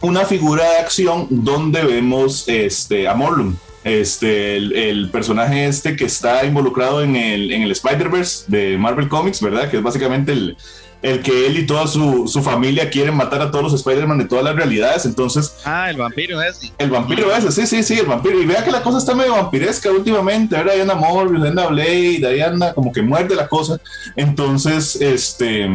una 0.02 0.26
figura 0.26 0.68
de 0.68 0.76
acción 0.80 1.28
donde 1.30 1.82
vemos 1.82 2.46
este, 2.46 3.08
a 3.08 3.14
Morlun, 3.14 3.58
este, 3.84 4.56
el, 4.56 5.10
personaje 5.10 5.66
este 5.66 5.96
que 5.96 6.04
está 6.04 6.44
involucrado 6.44 7.02
en 7.02 7.16
el, 7.16 7.50
en 7.52 7.62
el 7.62 7.70
Spider-Verse 7.72 8.44
de 8.48 8.78
Marvel 8.78 9.08
Comics, 9.08 9.40
¿verdad? 9.40 9.70
Que 9.70 9.78
es 9.78 9.82
básicamente 9.82 10.32
el, 10.32 10.56
el 11.02 11.20
que 11.20 11.46
él 11.46 11.58
y 11.58 11.66
toda 11.66 11.88
su, 11.88 12.28
su, 12.28 12.42
familia 12.42 12.88
quieren 12.88 13.16
matar 13.16 13.42
a 13.42 13.50
todos 13.50 13.64
los 13.64 13.74
Spider-Man 13.74 14.18
de 14.18 14.24
todas 14.26 14.44
las 14.44 14.54
realidades. 14.54 15.04
Entonces. 15.04 15.56
Ah, 15.64 15.90
el 15.90 15.96
vampiro 15.96 16.40
ese. 16.40 16.72
El 16.78 16.90
vampiro 16.90 17.34
ese, 17.34 17.50
sí, 17.50 17.66
sí, 17.66 17.82
sí, 17.82 17.98
el 17.98 18.06
vampiro. 18.06 18.40
Y 18.40 18.46
vea 18.46 18.64
que 18.64 18.70
la 18.70 18.82
cosa 18.82 18.98
está 18.98 19.14
medio 19.14 19.32
vampiresca 19.32 19.90
últimamente. 19.90 20.56
Ahora 20.56 20.72
hay 20.72 20.80
anda 20.80 20.94
Morbius, 20.94 21.44
anda 21.44 21.66
Blade, 21.66 22.24
ahí 22.26 22.40
anda 22.40 22.72
como 22.72 22.92
que 22.92 23.02
muerde 23.02 23.34
la 23.34 23.48
cosa. 23.48 23.80
Entonces, 24.14 24.96
este. 24.96 25.68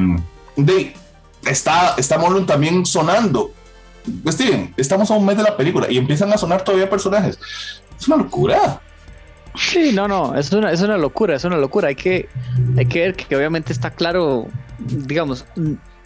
De, 0.55 0.93
está, 1.45 1.95
está 1.97 2.17
Morlun 2.17 2.45
también 2.45 2.85
sonando. 2.85 3.51
Steven, 4.25 4.73
estamos 4.77 5.11
a 5.11 5.15
un 5.15 5.25
mes 5.25 5.35
de 5.35 5.43
la 5.43 5.57
película 5.57 5.87
y 5.89 5.97
empiezan 5.97 6.31
a 6.31 6.37
sonar 6.37 6.63
todavía 6.63 6.89
personajes. 6.89 7.37
Es 7.99 8.07
una 8.07 8.17
locura. 8.17 8.81
Sí, 9.55 9.91
no, 9.91 10.07
no, 10.07 10.35
es 10.35 10.51
una, 10.51 10.71
es 10.71 10.81
una 10.81 10.97
locura, 10.97 11.35
es 11.35 11.43
una 11.43 11.57
locura. 11.57 11.89
Hay 11.89 11.95
que, 11.95 12.29
hay 12.77 12.85
que 12.85 12.99
ver 12.99 13.15
que 13.15 13.35
obviamente 13.35 13.73
está 13.73 13.89
claro, 13.91 14.47
digamos, 14.77 15.45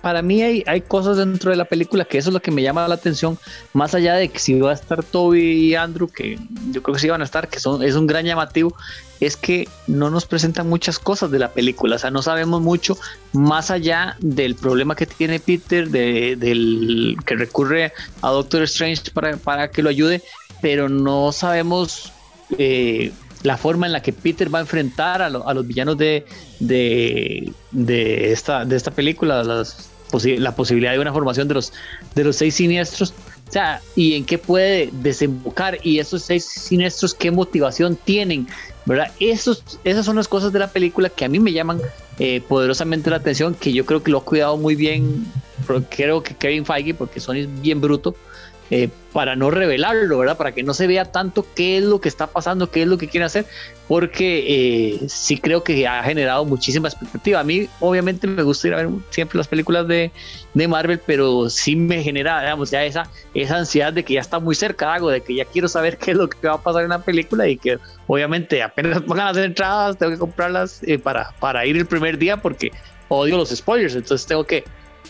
para 0.01 0.21
mí 0.21 0.41
hay, 0.41 0.63
hay 0.65 0.81
cosas 0.81 1.17
dentro 1.17 1.51
de 1.51 1.57
la 1.57 1.65
película 1.65 2.05
que 2.05 2.17
eso 2.17 2.29
es 2.29 2.33
lo 2.33 2.41
que 2.41 2.51
me 2.51 2.63
llama 2.63 2.87
la 2.87 2.95
atención, 2.95 3.37
más 3.73 3.93
allá 3.93 4.15
de 4.15 4.29
que 4.29 4.39
si 4.39 4.59
va 4.59 4.71
a 4.71 4.73
estar 4.73 5.03
Toby 5.03 5.41
y 5.41 5.75
Andrew, 5.75 6.07
que 6.07 6.39
yo 6.71 6.81
creo 6.81 6.95
que 6.95 7.01
sí 7.01 7.09
van 7.09 7.21
a 7.21 7.25
estar, 7.25 7.47
que 7.47 7.59
son, 7.59 7.83
es 7.83 7.95
un 7.95 8.07
gran 8.07 8.25
llamativo, 8.25 8.75
es 9.19 9.37
que 9.37 9.67
no 9.85 10.09
nos 10.09 10.25
presentan 10.25 10.67
muchas 10.67 10.97
cosas 10.97 11.29
de 11.29 11.37
la 11.37 11.49
película, 11.49 11.97
o 11.97 11.99
sea, 11.99 12.09
no 12.09 12.23
sabemos 12.23 12.61
mucho 12.61 12.97
más 13.31 13.69
allá 13.69 14.17
del 14.19 14.55
problema 14.55 14.95
que 14.95 15.05
tiene 15.05 15.39
Peter, 15.39 15.89
de, 15.89 16.35
del 16.35 17.17
que 17.25 17.35
recurre 17.35 17.93
a 18.23 18.29
Doctor 18.31 18.63
Strange 18.63 19.11
para, 19.13 19.37
para 19.37 19.69
que 19.69 19.83
lo 19.83 19.89
ayude, 19.89 20.23
pero 20.61 20.89
no 20.89 21.31
sabemos 21.31 22.13
eh, 22.57 23.11
la 23.43 23.57
forma 23.57 23.87
en 23.87 23.93
la 23.93 24.01
que 24.01 24.13
Peter 24.13 24.53
va 24.53 24.59
a 24.59 24.61
enfrentar 24.61 25.21
a, 25.21 25.29
los 25.29 25.67
villanos 25.67 25.97
de, 25.97 26.25
de, 26.59 28.31
esta, 28.31 28.65
de 28.65 28.75
esta 28.75 28.91
película, 28.91 29.43
la 29.43 30.55
posibilidad 30.55 30.91
de 30.91 30.99
una 30.99 31.11
formación 31.11 31.47
de 31.47 31.55
los, 31.55 31.73
de 32.15 32.23
los 32.23 32.35
seis 32.35 32.55
siniestros. 32.55 33.13
O 33.49 33.51
sea, 33.51 33.81
y 33.95 34.13
en 34.13 34.25
qué 34.25 34.37
puede 34.37 34.89
desembocar 34.93 35.77
y 35.83 35.99
esos 35.99 36.21
seis 36.21 36.45
siniestros, 36.45 37.13
qué 37.13 37.31
motivación 37.31 37.97
tienen, 37.97 38.47
¿verdad? 38.85 39.11
Esos, 39.19 39.63
esas 39.83 40.05
son 40.05 40.15
las 40.15 40.27
cosas 40.27 40.53
de 40.53 40.59
la 40.59 40.67
película 40.67 41.09
que 41.09 41.25
a 41.25 41.29
mí 41.29 41.39
me 41.39 41.51
llaman 41.51 41.81
eh, 42.19 42.41
poderosamente 42.47 43.09
la 43.09 43.17
atención, 43.17 43.55
que 43.55 43.73
yo 43.73 43.85
creo 43.85 44.03
que 44.03 44.11
lo 44.11 44.19
ha 44.19 44.23
cuidado 44.23 44.55
muy 44.55 44.75
bien 44.75 45.25
creo 45.89 46.23
que 46.23 46.35
Kevin 46.35 46.65
Feige, 46.65 46.93
porque 46.93 47.19
Sony 47.19 47.35
es 47.35 47.61
bien 47.61 47.81
bruto, 47.81 48.15
eh, 48.73 48.87
para 49.11 49.35
no 49.35 49.51
revelarlo, 49.51 50.19
¿verdad? 50.19 50.37
Para 50.37 50.53
que 50.53 50.63
no 50.63 50.73
se 50.73 50.87
vea 50.87 51.03
tanto 51.03 51.45
qué 51.55 51.77
es 51.77 51.83
lo 51.83 51.99
que 51.99 52.07
está 52.07 52.27
pasando, 52.27 52.71
qué 52.71 52.83
es 52.83 52.87
lo 52.87 52.97
que 52.97 53.09
quiere 53.09 53.25
hacer, 53.25 53.45
porque 53.89 54.45
eh, 54.47 55.09
sí 55.09 55.37
creo 55.37 55.61
que 55.61 55.85
ha 55.85 56.01
generado 56.03 56.45
muchísima 56.45 56.87
expectativa. 56.87 57.41
A 57.41 57.43
mí, 57.43 57.67
obviamente, 57.81 58.27
me 58.27 58.43
gusta 58.43 58.69
ir 58.69 58.73
a 58.75 58.77
ver 58.77 58.89
siempre 59.09 59.37
las 59.37 59.49
películas 59.49 59.89
de, 59.89 60.13
de 60.53 60.67
Marvel, 60.69 61.01
pero 61.05 61.49
sí 61.49 61.75
me 61.75 62.01
genera, 62.01 62.39
digamos, 62.39 62.71
ya 62.71 62.85
esa, 62.85 63.09
esa 63.33 63.57
ansiedad 63.57 63.91
de 63.91 64.05
que 64.05 64.13
ya 64.13 64.21
está 64.21 64.39
muy 64.39 64.55
cerca, 64.55 64.93
algo, 64.93 65.09
de 65.09 65.19
que 65.19 65.35
ya 65.35 65.43
quiero 65.43 65.67
saber 65.67 65.97
qué 65.99 66.11
es 66.11 66.17
lo 66.17 66.29
que 66.29 66.47
va 66.47 66.53
a 66.53 66.63
pasar 66.63 66.83
en 66.83 66.89
la 66.89 67.03
película 67.03 67.49
y 67.49 67.57
que, 67.57 67.77
obviamente, 68.07 68.63
apenas 68.63 69.01
pongan 69.05 69.35
las 69.35 69.37
entradas, 69.43 69.97
tengo 69.97 70.13
que 70.13 70.17
comprarlas 70.17 70.81
eh, 70.83 70.97
para, 70.97 71.31
para 71.41 71.65
ir 71.65 71.75
el 71.75 71.85
primer 71.85 72.17
día 72.17 72.37
porque 72.37 72.71
odio 73.09 73.35
los 73.35 73.49
spoilers, 73.49 73.95
entonces 73.95 74.25
tengo 74.25 74.45
que 74.45 74.63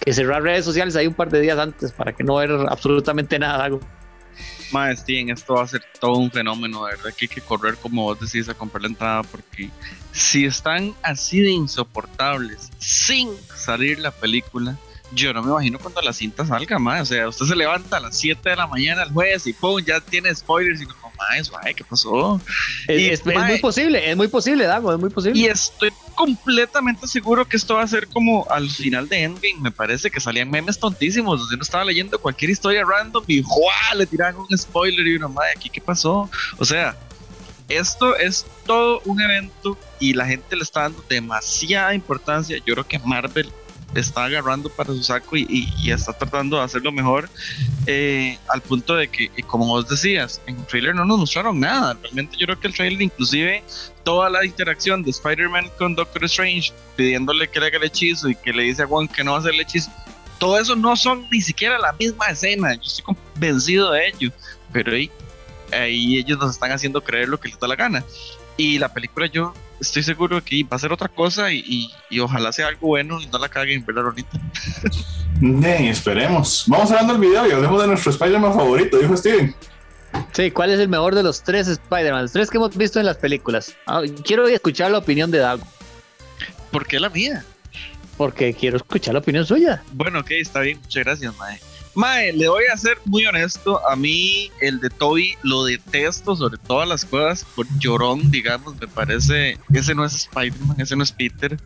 que 0.03 0.13
cerrar 0.13 0.41
redes 0.41 0.65
sociales 0.65 0.95
ahí 0.95 1.07
un 1.07 1.13
par 1.13 1.29
de 1.29 1.39
días 1.41 1.57
antes 1.57 1.91
para 1.91 2.13
que 2.13 2.23
no 2.23 2.35
ver 2.35 2.51
absolutamente 2.69 3.37
nada. 3.37 3.69
Más, 4.71 5.03
esto 5.07 5.53
va 5.55 5.63
a 5.63 5.67
ser 5.67 5.83
todo 5.99 6.17
un 6.17 6.31
fenómeno, 6.31 6.85
de 6.85 6.95
verdad 6.95 7.13
que 7.15 7.25
hay 7.25 7.29
que 7.29 7.41
correr 7.41 7.75
como 7.75 8.03
vos 8.03 8.19
decís 8.19 8.47
a 8.49 8.53
comprar 8.53 8.81
la 8.81 8.87
entrada 8.87 9.23
porque 9.23 9.69
si 10.11 10.45
están 10.45 10.95
así 11.03 11.41
de 11.41 11.51
insoportables 11.51 12.69
sin 12.79 13.29
salir 13.55 13.99
la 13.99 14.11
película, 14.11 14.77
yo 15.13 15.33
no 15.33 15.43
me 15.43 15.51
imagino 15.51 15.77
cuando 15.77 16.01
la 16.01 16.13
cinta 16.13 16.45
salga 16.45 16.79
más. 16.79 17.01
O 17.01 17.05
sea, 17.05 17.27
usted 17.27 17.45
se 17.45 17.55
levanta 17.55 17.97
a 17.97 17.99
las 17.99 18.17
7 18.17 18.49
de 18.49 18.55
la 18.55 18.65
mañana 18.65 19.03
el 19.03 19.11
jueves 19.11 19.45
y 19.45 19.53
pum, 19.53 19.81
ya 19.85 19.99
tiene 19.99 20.33
spoilers 20.33 20.81
y 20.81 20.85
no 20.85 20.95
más, 21.51 21.51
¿qué 21.75 21.83
pasó? 21.83 22.41
Es, 22.87 23.25
muy 23.25 23.59
posible, 23.59 24.09
es 24.09 24.17
muy 24.17 24.27
posible, 24.27 24.65
Dago, 24.65 24.93
es 24.93 24.99
muy 24.99 25.09
posible. 25.09 25.39
Y 25.39 25.45
estoy 25.45 25.91
completamente 26.15 27.07
seguro 27.07 27.47
que 27.47 27.57
esto 27.57 27.75
va 27.75 27.83
a 27.83 27.87
ser 27.87 28.07
como 28.07 28.45
al 28.49 28.69
final 28.69 29.07
de 29.07 29.23
Endgame. 29.23 29.61
Me 29.61 29.71
parece 29.71 30.11
que 30.11 30.19
salían 30.19 30.49
memes 30.49 30.79
tontísimos. 30.79 31.39
Donde 31.39 31.55
uno 31.55 31.63
estaba 31.63 31.85
leyendo 31.85 32.19
cualquier 32.19 32.51
historia 32.51 32.83
random 32.85 33.23
y 33.27 33.41
¡juá! 33.43 33.95
le 33.95 34.05
tiraban 34.05 34.35
un 34.37 34.57
spoiler 34.57 35.05
y 35.07 35.15
uno, 35.15 35.29
madre, 35.29 35.51
¿aquí 35.55 35.69
qué 35.69 35.81
pasó? 35.81 36.29
O 36.57 36.65
sea, 36.65 36.95
esto 37.69 38.15
es 38.17 38.45
todo 38.65 39.01
un 39.05 39.21
evento 39.21 39.77
y 39.99 40.13
la 40.13 40.25
gente 40.25 40.55
le 40.55 40.63
está 40.63 40.81
dando 40.81 41.03
demasiada 41.09 41.93
importancia. 41.93 42.57
Yo 42.65 42.73
creo 42.73 42.87
que 42.87 42.99
Marvel 42.99 43.51
está 43.95 44.25
agarrando 44.25 44.69
para 44.69 44.93
su 44.93 45.03
saco 45.03 45.35
y, 45.37 45.69
está 45.91 46.13
tratando 46.13 46.57
de 46.57 46.63
hacerlo 46.63 46.91
mejor 46.91 47.29
eh, 47.85 48.37
al 48.47 48.61
punto 48.61 48.95
de 48.95 49.09
que, 49.09 49.29
como 49.47 49.67
vos 49.67 49.87
decías, 49.87 50.41
en 50.47 50.57
el 50.57 50.65
trailer 50.65 50.95
no 50.95 51.05
nos 51.05 51.19
mostraron 51.19 51.59
nada. 51.59 51.97
Realmente 52.01 52.37
yo 52.37 52.45
creo 52.45 52.59
que 52.59 52.67
el 52.67 52.73
trailer 52.73 53.01
inclusive 53.01 53.63
toda 54.03 54.29
la 54.29 54.45
interacción 54.45 55.03
de 55.03 55.11
Spider-Man 55.11 55.69
con 55.77 55.95
Doctor 55.95 56.25
Strange 56.25 56.71
pidiéndole 56.95 57.49
que 57.49 57.59
le 57.59 57.67
haga 57.67 57.77
el 57.77 57.83
hechizo 57.83 58.29
y 58.29 58.35
que 58.35 58.53
le 58.53 58.63
dice 58.63 58.83
a 58.83 58.87
Juan 58.87 59.07
que 59.07 59.23
no 59.23 59.31
va 59.31 59.37
a 59.37 59.39
hacer 59.41 59.53
el 59.53 59.61
hechizo, 59.61 59.91
todo 60.39 60.57
eso 60.57 60.75
no 60.75 60.95
son 60.95 61.27
ni 61.29 61.41
siquiera 61.41 61.77
la 61.77 61.93
misma 61.93 62.27
escena. 62.27 62.73
Yo 62.75 62.81
estoy 62.81 63.15
convencido 63.15 63.91
de 63.91 64.07
ello, 64.07 64.31
pero 64.71 64.93
ahí, 64.93 65.11
ahí 65.71 66.17
ellos 66.17 66.39
nos 66.39 66.51
están 66.51 66.71
haciendo 66.71 67.03
creer 67.03 67.29
lo 67.29 67.39
que 67.39 67.49
les 67.49 67.59
da 67.59 67.67
la 67.67 67.75
gana. 67.75 68.03
Y 68.57 68.77
la 68.79 68.93
película 68.93 69.27
yo 69.27 69.53
estoy 69.81 70.03
seguro 70.03 70.43
que 70.43 70.63
va 70.63 70.75
a 70.75 70.79
ser 70.79 70.93
otra 70.93 71.09
cosa 71.09 71.51
y, 71.51 71.91
ojalá 72.21 72.51
sea 72.51 72.67
algo 72.67 72.87
bueno 72.87 73.19
y 73.19 73.27
no 73.27 73.39
la 73.39 73.49
caguen, 73.49 73.83
¿verdad, 73.85 74.03
Ronita? 74.03 74.39
Bien, 75.39 75.85
esperemos. 75.85 76.65
Vamos 76.67 76.91
hablando 76.91 77.13
del 77.13 77.21
video 77.21 77.47
y 77.47 77.51
hablemos 77.51 77.81
de 77.81 77.87
nuestro 77.87 78.11
Spider-Man 78.11 78.53
favorito, 78.53 78.99
dijo 78.99 79.17
Steven. 79.17 79.55
Sí, 80.33 80.51
¿cuál 80.51 80.71
es 80.71 80.79
el 80.79 80.87
mejor 80.87 81.15
de 81.15 81.23
los 81.23 81.41
tres 81.41 81.67
Spider-Man? 81.67 82.23
Los 82.23 82.31
tres 82.31 82.49
que 82.49 82.57
hemos 82.57 82.75
visto 82.77 82.99
en 82.99 83.05
las 83.05 83.17
películas. 83.17 83.75
Ah, 83.87 84.01
quiero 84.23 84.47
escuchar 84.47 84.91
la 84.91 84.99
opinión 84.99 85.31
de 85.31 85.39
Dago. 85.39 85.63
¿Por 86.69 86.85
qué 86.85 86.99
la 86.99 87.09
mía? 87.09 87.43
Porque 88.17 88.53
quiero 88.53 88.77
escuchar 88.77 89.13
la 89.13 89.19
opinión 89.19 89.45
suya. 89.45 89.81
Bueno, 89.93 90.19
ok, 90.19 90.31
está 90.31 90.59
bien. 90.59 90.79
Muchas 90.79 91.03
gracias, 91.03 91.37
Mae. 91.37 91.59
Mae, 91.93 92.31
le 92.31 92.47
voy 92.47 92.63
a 92.71 92.77
ser 92.77 92.97
muy 93.05 93.25
honesto. 93.25 93.85
A 93.87 93.95
mí, 93.95 94.49
el 94.61 94.79
de 94.79 94.89
Toby 94.89 95.35
lo 95.43 95.65
detesto 95.65 96.35
sobre 96.35 96.57
todas 96.57 96.87
las 96.87 97.03
cosas. 97.03 97.45
Por 97.55 97.67
llorón, 97.79 98.31
digamos, 98.31 98.79
me 98.79 98.87
parece. 98.87 99.57
Ese 99.73 99.93
no 99.93 100.05
es 100.05 100.15
Spider-Man, 100.15 100.79
ese 100.79 100.95
no 100.95 101.03
es 101.03 101.11
Peter. 101.11 101.57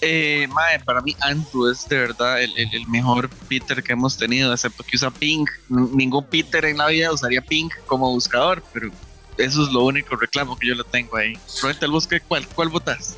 Eh, 0.00 0.46
mae, 0.52 0.78
para 0.80 1.00
mí, 1.00 1.16
Andrew 1.20 1.68
es 1.68 1.88
de 1.88 1.98
verdad 1.98 2.40
el, 2.42 2.52
el, 2.56 2.86
mejor 2.88 3.28
Peter 3.48 3.82
que 3.82 3.92
hemos 3.92 4.16
tenido, 4.16 4.52
excepto 4.52 4.84
que 4.84 4.96
usa 4.96 5.10
Pink. 5.10 5.50
Ningún 5.68 6.24
Peter 6.24 6.64
en 6.64 6.78
la 6.78 6.86
vida 6.86 7.12
usaría 7.12 7.40
Pink 7.40 7.72
como 7.86 8.10
buscador, 8.10 8.62
pero 8.72 8.90
eso 9.38 9.62
es 9.62 9.72
lo 9.72 9.84
único 9.84 10.16
reclamo 10.16 10.56
que 10.56 10.68
yo 10.68 10.74
le 10.74 10.84
tengo 10.84 11.16
ahí. 11.16 11.34
Frente 11.60 11.84
al 11.84 11.92
bosque, 11.92 12.20
¿cuál, 12.26 12.46
cuál 12.48 12.68
votas? 12.68 13.16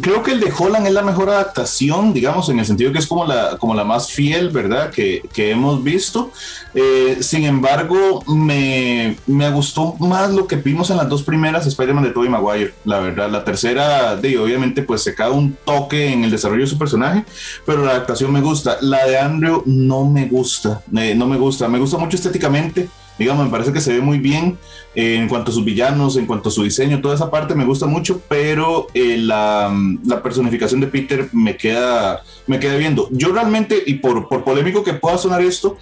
creo 0.00 0.22
que 0.22 0.32
el 0.32 0.40
de 0.40 0.52
Holland 0.56 0.86
es 0.86 0.92
la 0.92 1.02
mejor 1.02 1.30
adaptación, 1.30 2.12
digamos, 2.12 2.48
en 2.48 2.58
el 2.58 2.66
sentido 2.66 2.92
que 2.92 2.98
es 2.98 3.06
como 3.06 3.24
la, 3.24 3.56
como 3.58 3.74
la 3.74 3.84
más 3.84 4.10
fiel, 4.10 4.50
¿verdad? 4.50 4.90
Que, 4.90 5.22
que 5.32 5.50
hemos 5.50 5.82
visto. 5.82 6.32
Eh, 6.74 7.18
sin 7.20 7.44
embargo, 7.44 8.24
me, 8.26 9.16
me, 9.26 9.50
gustó 9.50 9.94
más 9.98 10.32
lo 10.32 10.46
que 10.46 10.56
vimos 10.56 10.90
en 10.90 10.96
las 10.96 11.08
dos 11.08 11.22
primeras 11.22 11.66
Spider-Man 11.66 12.04
de 12.04 12.10
Tobey 12.10 12.28
Maguire, 12.28 12.74
la 12.84 13.00
verdad. 13.00 13.30
La 13.30 13.44
tercera, 13.44 14.16
de, 14.16 14.38
obviamente, 14.38 14.82
pues 14.82 15.02
se 15.02 15.14
cae 15.14 15.30
un 15.30 15.56
toque 15.64 16.12
en 16.12 16.24
el 16.24 16.30
desarrollo 16.30 16.62
de 16.62 16.70
su 16.70 16.78
personaje, 16.78 17.24
pero 17.66 17.84
la 17.84 17.92
adaptación 17.92 18.32
me 18.32 18.40
gusta. 18.40 18.78
La 18.80 19.06
de 19.06 19.18
Andrew 19.18 19.62
no 19.66 20.04
me 20.06 20.26
gusta, 20.26 20.82
eh, 20.96 21.14
no 21.14 21.26
me 21.26 21.36
gusta. 21.36 21.68
Me 21.68 21.78
gusta 21.78 21.98
mucho 21.98 22.16
estéticamente 22.16 22.88
digamos, 23.22 23.44
me 23.44 23.50
parece 23.50 23.72
que 23.72 23.80
se 23.80 23.92
ve 23.92 24.00
muy 24.00 24.18
bien 24.18 24.58
eh, 24.94 25.16
en 25.16 25.28
cuanto 25.28 25.50
a 25.50 25.54
sus 25.54 25.64
villanos, 25.64 26.16
en 26.16 26.26
cuanto 26.26 26.48
a 26.48 26.52
su 26.52 26.62
diseño, 26.62 27.00
toda 27.00 27.14
esa 27.14 27.30
parte 27.30 27.54
me 27.54 27.64
gusta 27.64 27.86
mucho, 27.86 28.20
pero 28.28 28.88
eh, 28.94 29.16
la, 29.16 29.74
la, 30.04 30.22
personificación 30.22 30.80
de 30.80 30.88
Peter 30.88 31.28
me 31.32 31.56
queda, 31.56 32.22
me 32.46 32.58
queda 32.58 32.76
viendo. 32.76 33.08
Yo 33.10 33.32
realmente, 33.32 33.82
y 33.86 33.94
por, 33.94 34.28
por 34.28 34.44
polémico 34.44 34.82
que 34.82 34.94
pueda 34.94 35.18
sonar 35.18 35.40
esto, 35.40 35.78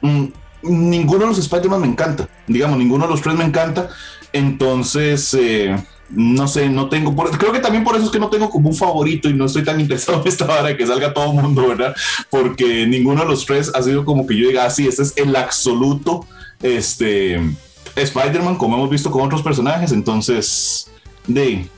mm, 0.00 0.24
ninguno 0.62 1.20
de 1.20 1.26
los 1.26 1.38
Spider-Man 1.38 1.80
me 1.80 1.88
encanta, 1.88 2.28
digamos, 2.46 2.78
ninguno 2.78 3.04
de 3.04 3.10
los 3.10 3.22
tres 3.22 3.36
me 3.36 3.44
encanta, 3.44 3.90
entonces... 4.32 5.34
Eh, 5.34 5.76
no 6.10 6.46
sé, 6.46 6.68
no 6.68 6.88
tengo, 6.88 7.14
creo 7.16 7.52
que 7.52 7.60
también 7.60 7.82
por 7.82 7.96
eso 7.96 8.04
es 8.04 8.10
que 8.10 8.18
no 8.18 8.28
tengo 8.28 8.50
como 8.50 8.68
un 8.68 8.76
favorito 8.76 9.28
y 9.28 9.34
no 9.34 9.46
estoy 9.46 9.64
tan 9.64 9.80
interesado 9.80 10.20
en 10.20 10.28
esta 10.28 10.44
hora 10.44 10.62
de 10.62 10.76
que 10.76 10.86
salga 10.86 11.14
todo 11.14 11.32
el 11.32 11.42
mundo, 11.42 11.66
¿verdad? 11.66 11.94
Porque 12.30 12.86
ninguno 12.86 13.22
de 13.22 13.28
los 13.28 13.46
tres 13.46 13.72
ha 13.74 13.82
sido 13.82 14.04
como 14.04 14.26
que 14.26 14.36
yo 14.36 14.48
diga, 14.48 14.64
así, 14.64 14.84
ah, 14.84 14.90
este 14.90 15.02
es 15.02 15.14
el 15.16 15.34
absoluto 15.34 16.26
este, 16.64 17.40
Spider-Man, 17.94 18.56
como 18.56 18.76
hemos 18.76 18.90
visto 18.90 19.10
con 19.10 19.22
otros 19.22 19.42
personajes, 19.42 19.92
entonces, 19.92 20.88
de, 21.26 21.68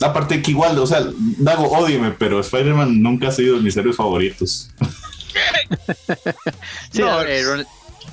aparte 0.00 0.42
que 0.42 0.50
igual, 0.50 0.78
o 0.78 0.86
sea, 0.86 1.06
Dago, 1.38 1.70
ódieme, 1.70 2.10
pero 2.10 2.40
Spider-Man 2.40 3.00
nunca 3.00 3.28
ha 3.28 3.32
sido 3.32 3.56
de 3.56 3.62
mis 3.62 3.76
héroes 3.76 3.96
favoritos. 3.96 4.70
sí, 6.90 7.02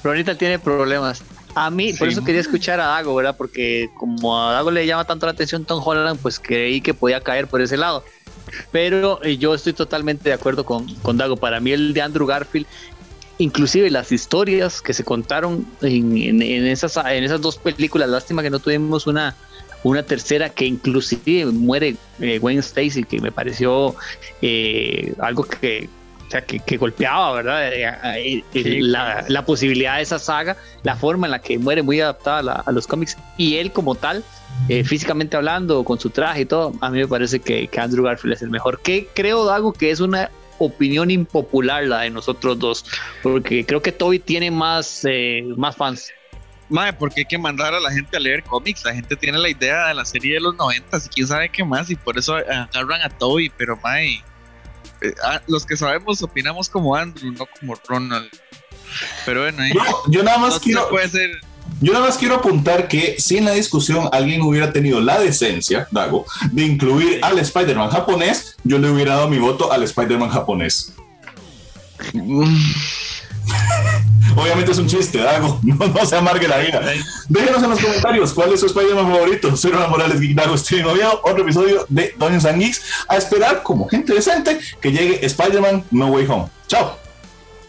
Ronita 0.03 0.35
tiene 0.35 0.59
problemas. 0.59 1.23
A 1.55 1.71
mí, 1.71 1.93
por 1.93 2.07
eso 2.07 2.23
quería 2.23 2.41
escuchar 2.41 2.79
a 2.79 2.87
Dago, 2.87 3.15
¿verdad? 3.15 3.35
Porque 3.35 3.89
como 3.97 4.39
a 4.39 4.53
Dago 4.53 4.69
le 4.69 4.85
llama 4.85 5.05
tanto 5.05 5.25
la 5.25 5.31
atención 5.31 5.65
Tom 5.65 5.81
Holland, 5.83 6.19
pues 6.21 6.39
creí 6.39 6.81
que 6.81 6.93
podía 6.93 7.21
caer 7.21 7.47
por 7.47 7.61
ese 7.61 7.77
lado. 7.77 8.03
Pero 8.71 9.23
eh, 9.23 9.37
yo 9.37 9.55
estoy 9.55 9.73
totalmente 9.73 10.29
de 10.29 10.35
acuerdo 10.35 10.65
con, 10.65 10.93
con 10.95 11.17
Dago. 11.17 11.37
Para 11.37 11.59
mí 11.59 11.71
el 11.71 11.93
de 11.93 12.01
Andrew 12.01 12.27
Garfield 12.27 12.67
inclusive 13.37 13.89
las 13.89 14.11
historias 14.11 14.81
que 14.81 14.93
se 14.93 15.03
contaron 15.03 15.65
en, 15.81 16.41
esas, 16.41 16.97
en 16.97 17.23
esas 17.23 17.41
dos 17.41 17.57
películas, 17.57 18.09
lástima 18.09 18.41
que 18.41 18.49
no 18.49 18.59
tuvimos 18.59 19.07
una, 19.07 19.35
una 19.83 20.03
tercera 20.03 20.49
que 20.49 20.65
inclusive 20.65 21.45
muere 21.45 21.95
eh, 22.19 22.39
Gwen 22.39 22.59
Stacy, 22.59 23.03
que 23.03 23.19
me 23.19 23.31
pareció 23.31 23.95
eh, 24.41 25.13
algo 25.19 25.43
que, 25.43 25.89
que, 26.65 26.77
golpeaba, 26.77 27.33
¿verdad? 27.33 27.69
Eh, 27.73 28.41
la, 28.81 29.45
posibilidad 29.45 29.97
de 29.97 30.03
esa 30.03 30.19
saga, 30.19 30.55
la 30.83 30.95
forma 30.95 31.27
en 31.27 31.31
la 31.31 31.39
que 31.39 31.59
muere 31.59 31.81
muy 31.81 31.99
adaptada 31.99 32.63
a, 32.65 32.71
los 32.71 32.87
cómics 32.87 33.17
y 33.37 33.57
él 33.57 33.71
como 33.71 33.95
tal, 33.95 34.23
físicamente 34.85 35.35
hablando, 35.35 35.83
con 35.83 35.99
su 35.99 36.09
traje 36.09 36.41
y 36.41 36.45
todo, 36.45 36.73
a 36.79 36.89
mí 36.89 36.99
me 36.99 37.07
parece 37.07 37.39
que, 37.39 37.67
que 37.67 37.79
Andrew 37.79 38.05
Garfield 38.05 38.35
es 38.35 38.41
el 38.41 38.49
mejor. 38.49 38.79
Que 38.81 39.09
creo, 39.13 39.45
Dago, 39.45 39.73
que 39.73 39.91
es 39.91 39.99
una 39.99 40.31
opinión 40.59 41.11
impopular 41.11 41.83
la 41.85 42.01
de 42.01 42.09
nosotros 42.09 42.59
dos, 42.59 42.85
porque 43.23 43.65
creo 43.65 43.81
que 43.81 43.91
Toby 43.91 44.19
tiene 44.19 44.51
más, 44.51 45.01
eh, 45.05 45.43
más 45.57 45.75
fans. 45.75 46.11
Mae, 46.67 46.93
porque 46.93 47.21
hay 47.21 47.25
que 47.25 47.37
mandar 47.37 47.73
a 47.75 47.79
la 47.79 47.91
gente 47.91 48.17
a 48.17 48.19
leer 48.19 48.43
cómics. 48.43 48.83
La 48.83 48.93
gente 48.93 49.15
tiene 49.15 49.37
la 49.37 49.49
idea 49.49 49.87
de 49.87 49.93
la 49.93 50.05
serie 50.05 50.35
de 50.35 50.39
los 50.39 50.55
90 50.55 50.97
y 50.97 51.09
quién 51.09 51.27
sabe 51.27 51.49
qué 51.49 51.63
más, 51.63 51.89
y 51.91 51.95
por 51.95 52.17
eso 52.17 52.35
agarran 52.35 53.01
a 53.01 53.09
Toby. 53.09 53.51
Pero, 53.55 53.77
Mae, 53.83 54.23
eh, 55.01 55.13
ah, 55.23 55.41
los 55.47 55.65
que 55.65 55.77
sabemos 55.77 56.23
opinamos 56.23 56.69
como 56.69 56.95
Andrew, 56.95 57.31
no 57.33 57.45
como 57.59 57.75
Ronald. 57.87 58.31
Pero 59.25 59.41
bueno, 59.41 59.63
yo, 60.09 60.23
nada 60.23 60.37
más 60.37 60.59
quiero. 60.59 60.89
Puede 60.89 61.09
ser, 61.09 61.41
yo 61.81 61.93
nada 61.93 62.05
más 62.05 62.17
quiero 62.17 62.35
apuntar 62.35 62.87
que 62.87 63.15
si 63.19 63.37
en 63.37 63.45
la 63.45 63.51
discusión 63.51 64.09
alguien 64.11 64.41
hubiera 64.41 64.71
tenido 64.71 65.01
la 65.01 65.19
decencia, 65.19 65.87
Dago, 65.91 66.25
de 66.51 66.63
incluir 66.63 67.19
al 67.21 67.37
Spider-Man 67.39 67.89
japonés, 67.89 68.55
yo 68.63 68.79
le 68.79 68.89
hubiera 68.89 69.15
dado 69.15 69.27
mi 69.27 69.37
voto 69.37 69.71
al 69.71 69.83
Spider-Man 69.83 70.29
japonés. 70.29 70.93
Obviamente 74.35 74.71
es 74.71 74.77
un 74.77 74.87
chiste, 74.87 75.19
Dago. 75.19 75.59
No, 75.63 75.87
no 75.87 76.05
se 76.05 76.15
amargue 76.15 76.47
la 76.47 76.57
vida. 76.59 76.81
Déjenos 77.29 77.63
en 77.63 77.69
los 77.69 77.79
comentarios 77.79 78.33
cuál 78.33 78.53
es 78.53 78.59
su 78.59 78.67
Spider-Man 78.67 79.11
favorito. 79.11 79.55
Soy 79.55 79.71
Ronald 79.71 79.91
Morales, 79.91 80.19
Geek 80.19 80.35
Dago, 80.35 80.57
Steven 80.57 80.85
Oviedo. 80.85 81.21
Otro 81.23 81.43
episodio 81.43 81.85
de 81.89 82.13
Dungeons 82.17 82.45
and 82.45 82.61
Geeks. 82.61 82.81
A 83.07 83.17
esperar, 83.17 83.63
como 83.63 83.87
gente 83.87 84.13
decente, 84.13 84.59
que 84.81 84.91
llegue 84.91 85.25
Spider-Man 85.25 85.85
No 85.91 86.07
Way 86.07 86.25
Home. 86.27 86.47
Chao. 86.67 86.97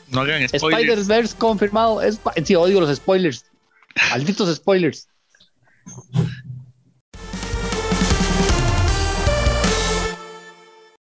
No 0.08 0.20
hagan 0.20 0.48
spoilers. 0.48 0.98
Spider-Verse 0.98 1.36
confirmado. 1.36 2.02
Es, 2.02 2.18
sí, 2.44 2.54
odio 2.54 2.80
los 2.80 2.94
spoilers. 2.96 3.44
Malditos 4.10 4.54
spoilers. 4.56 5.08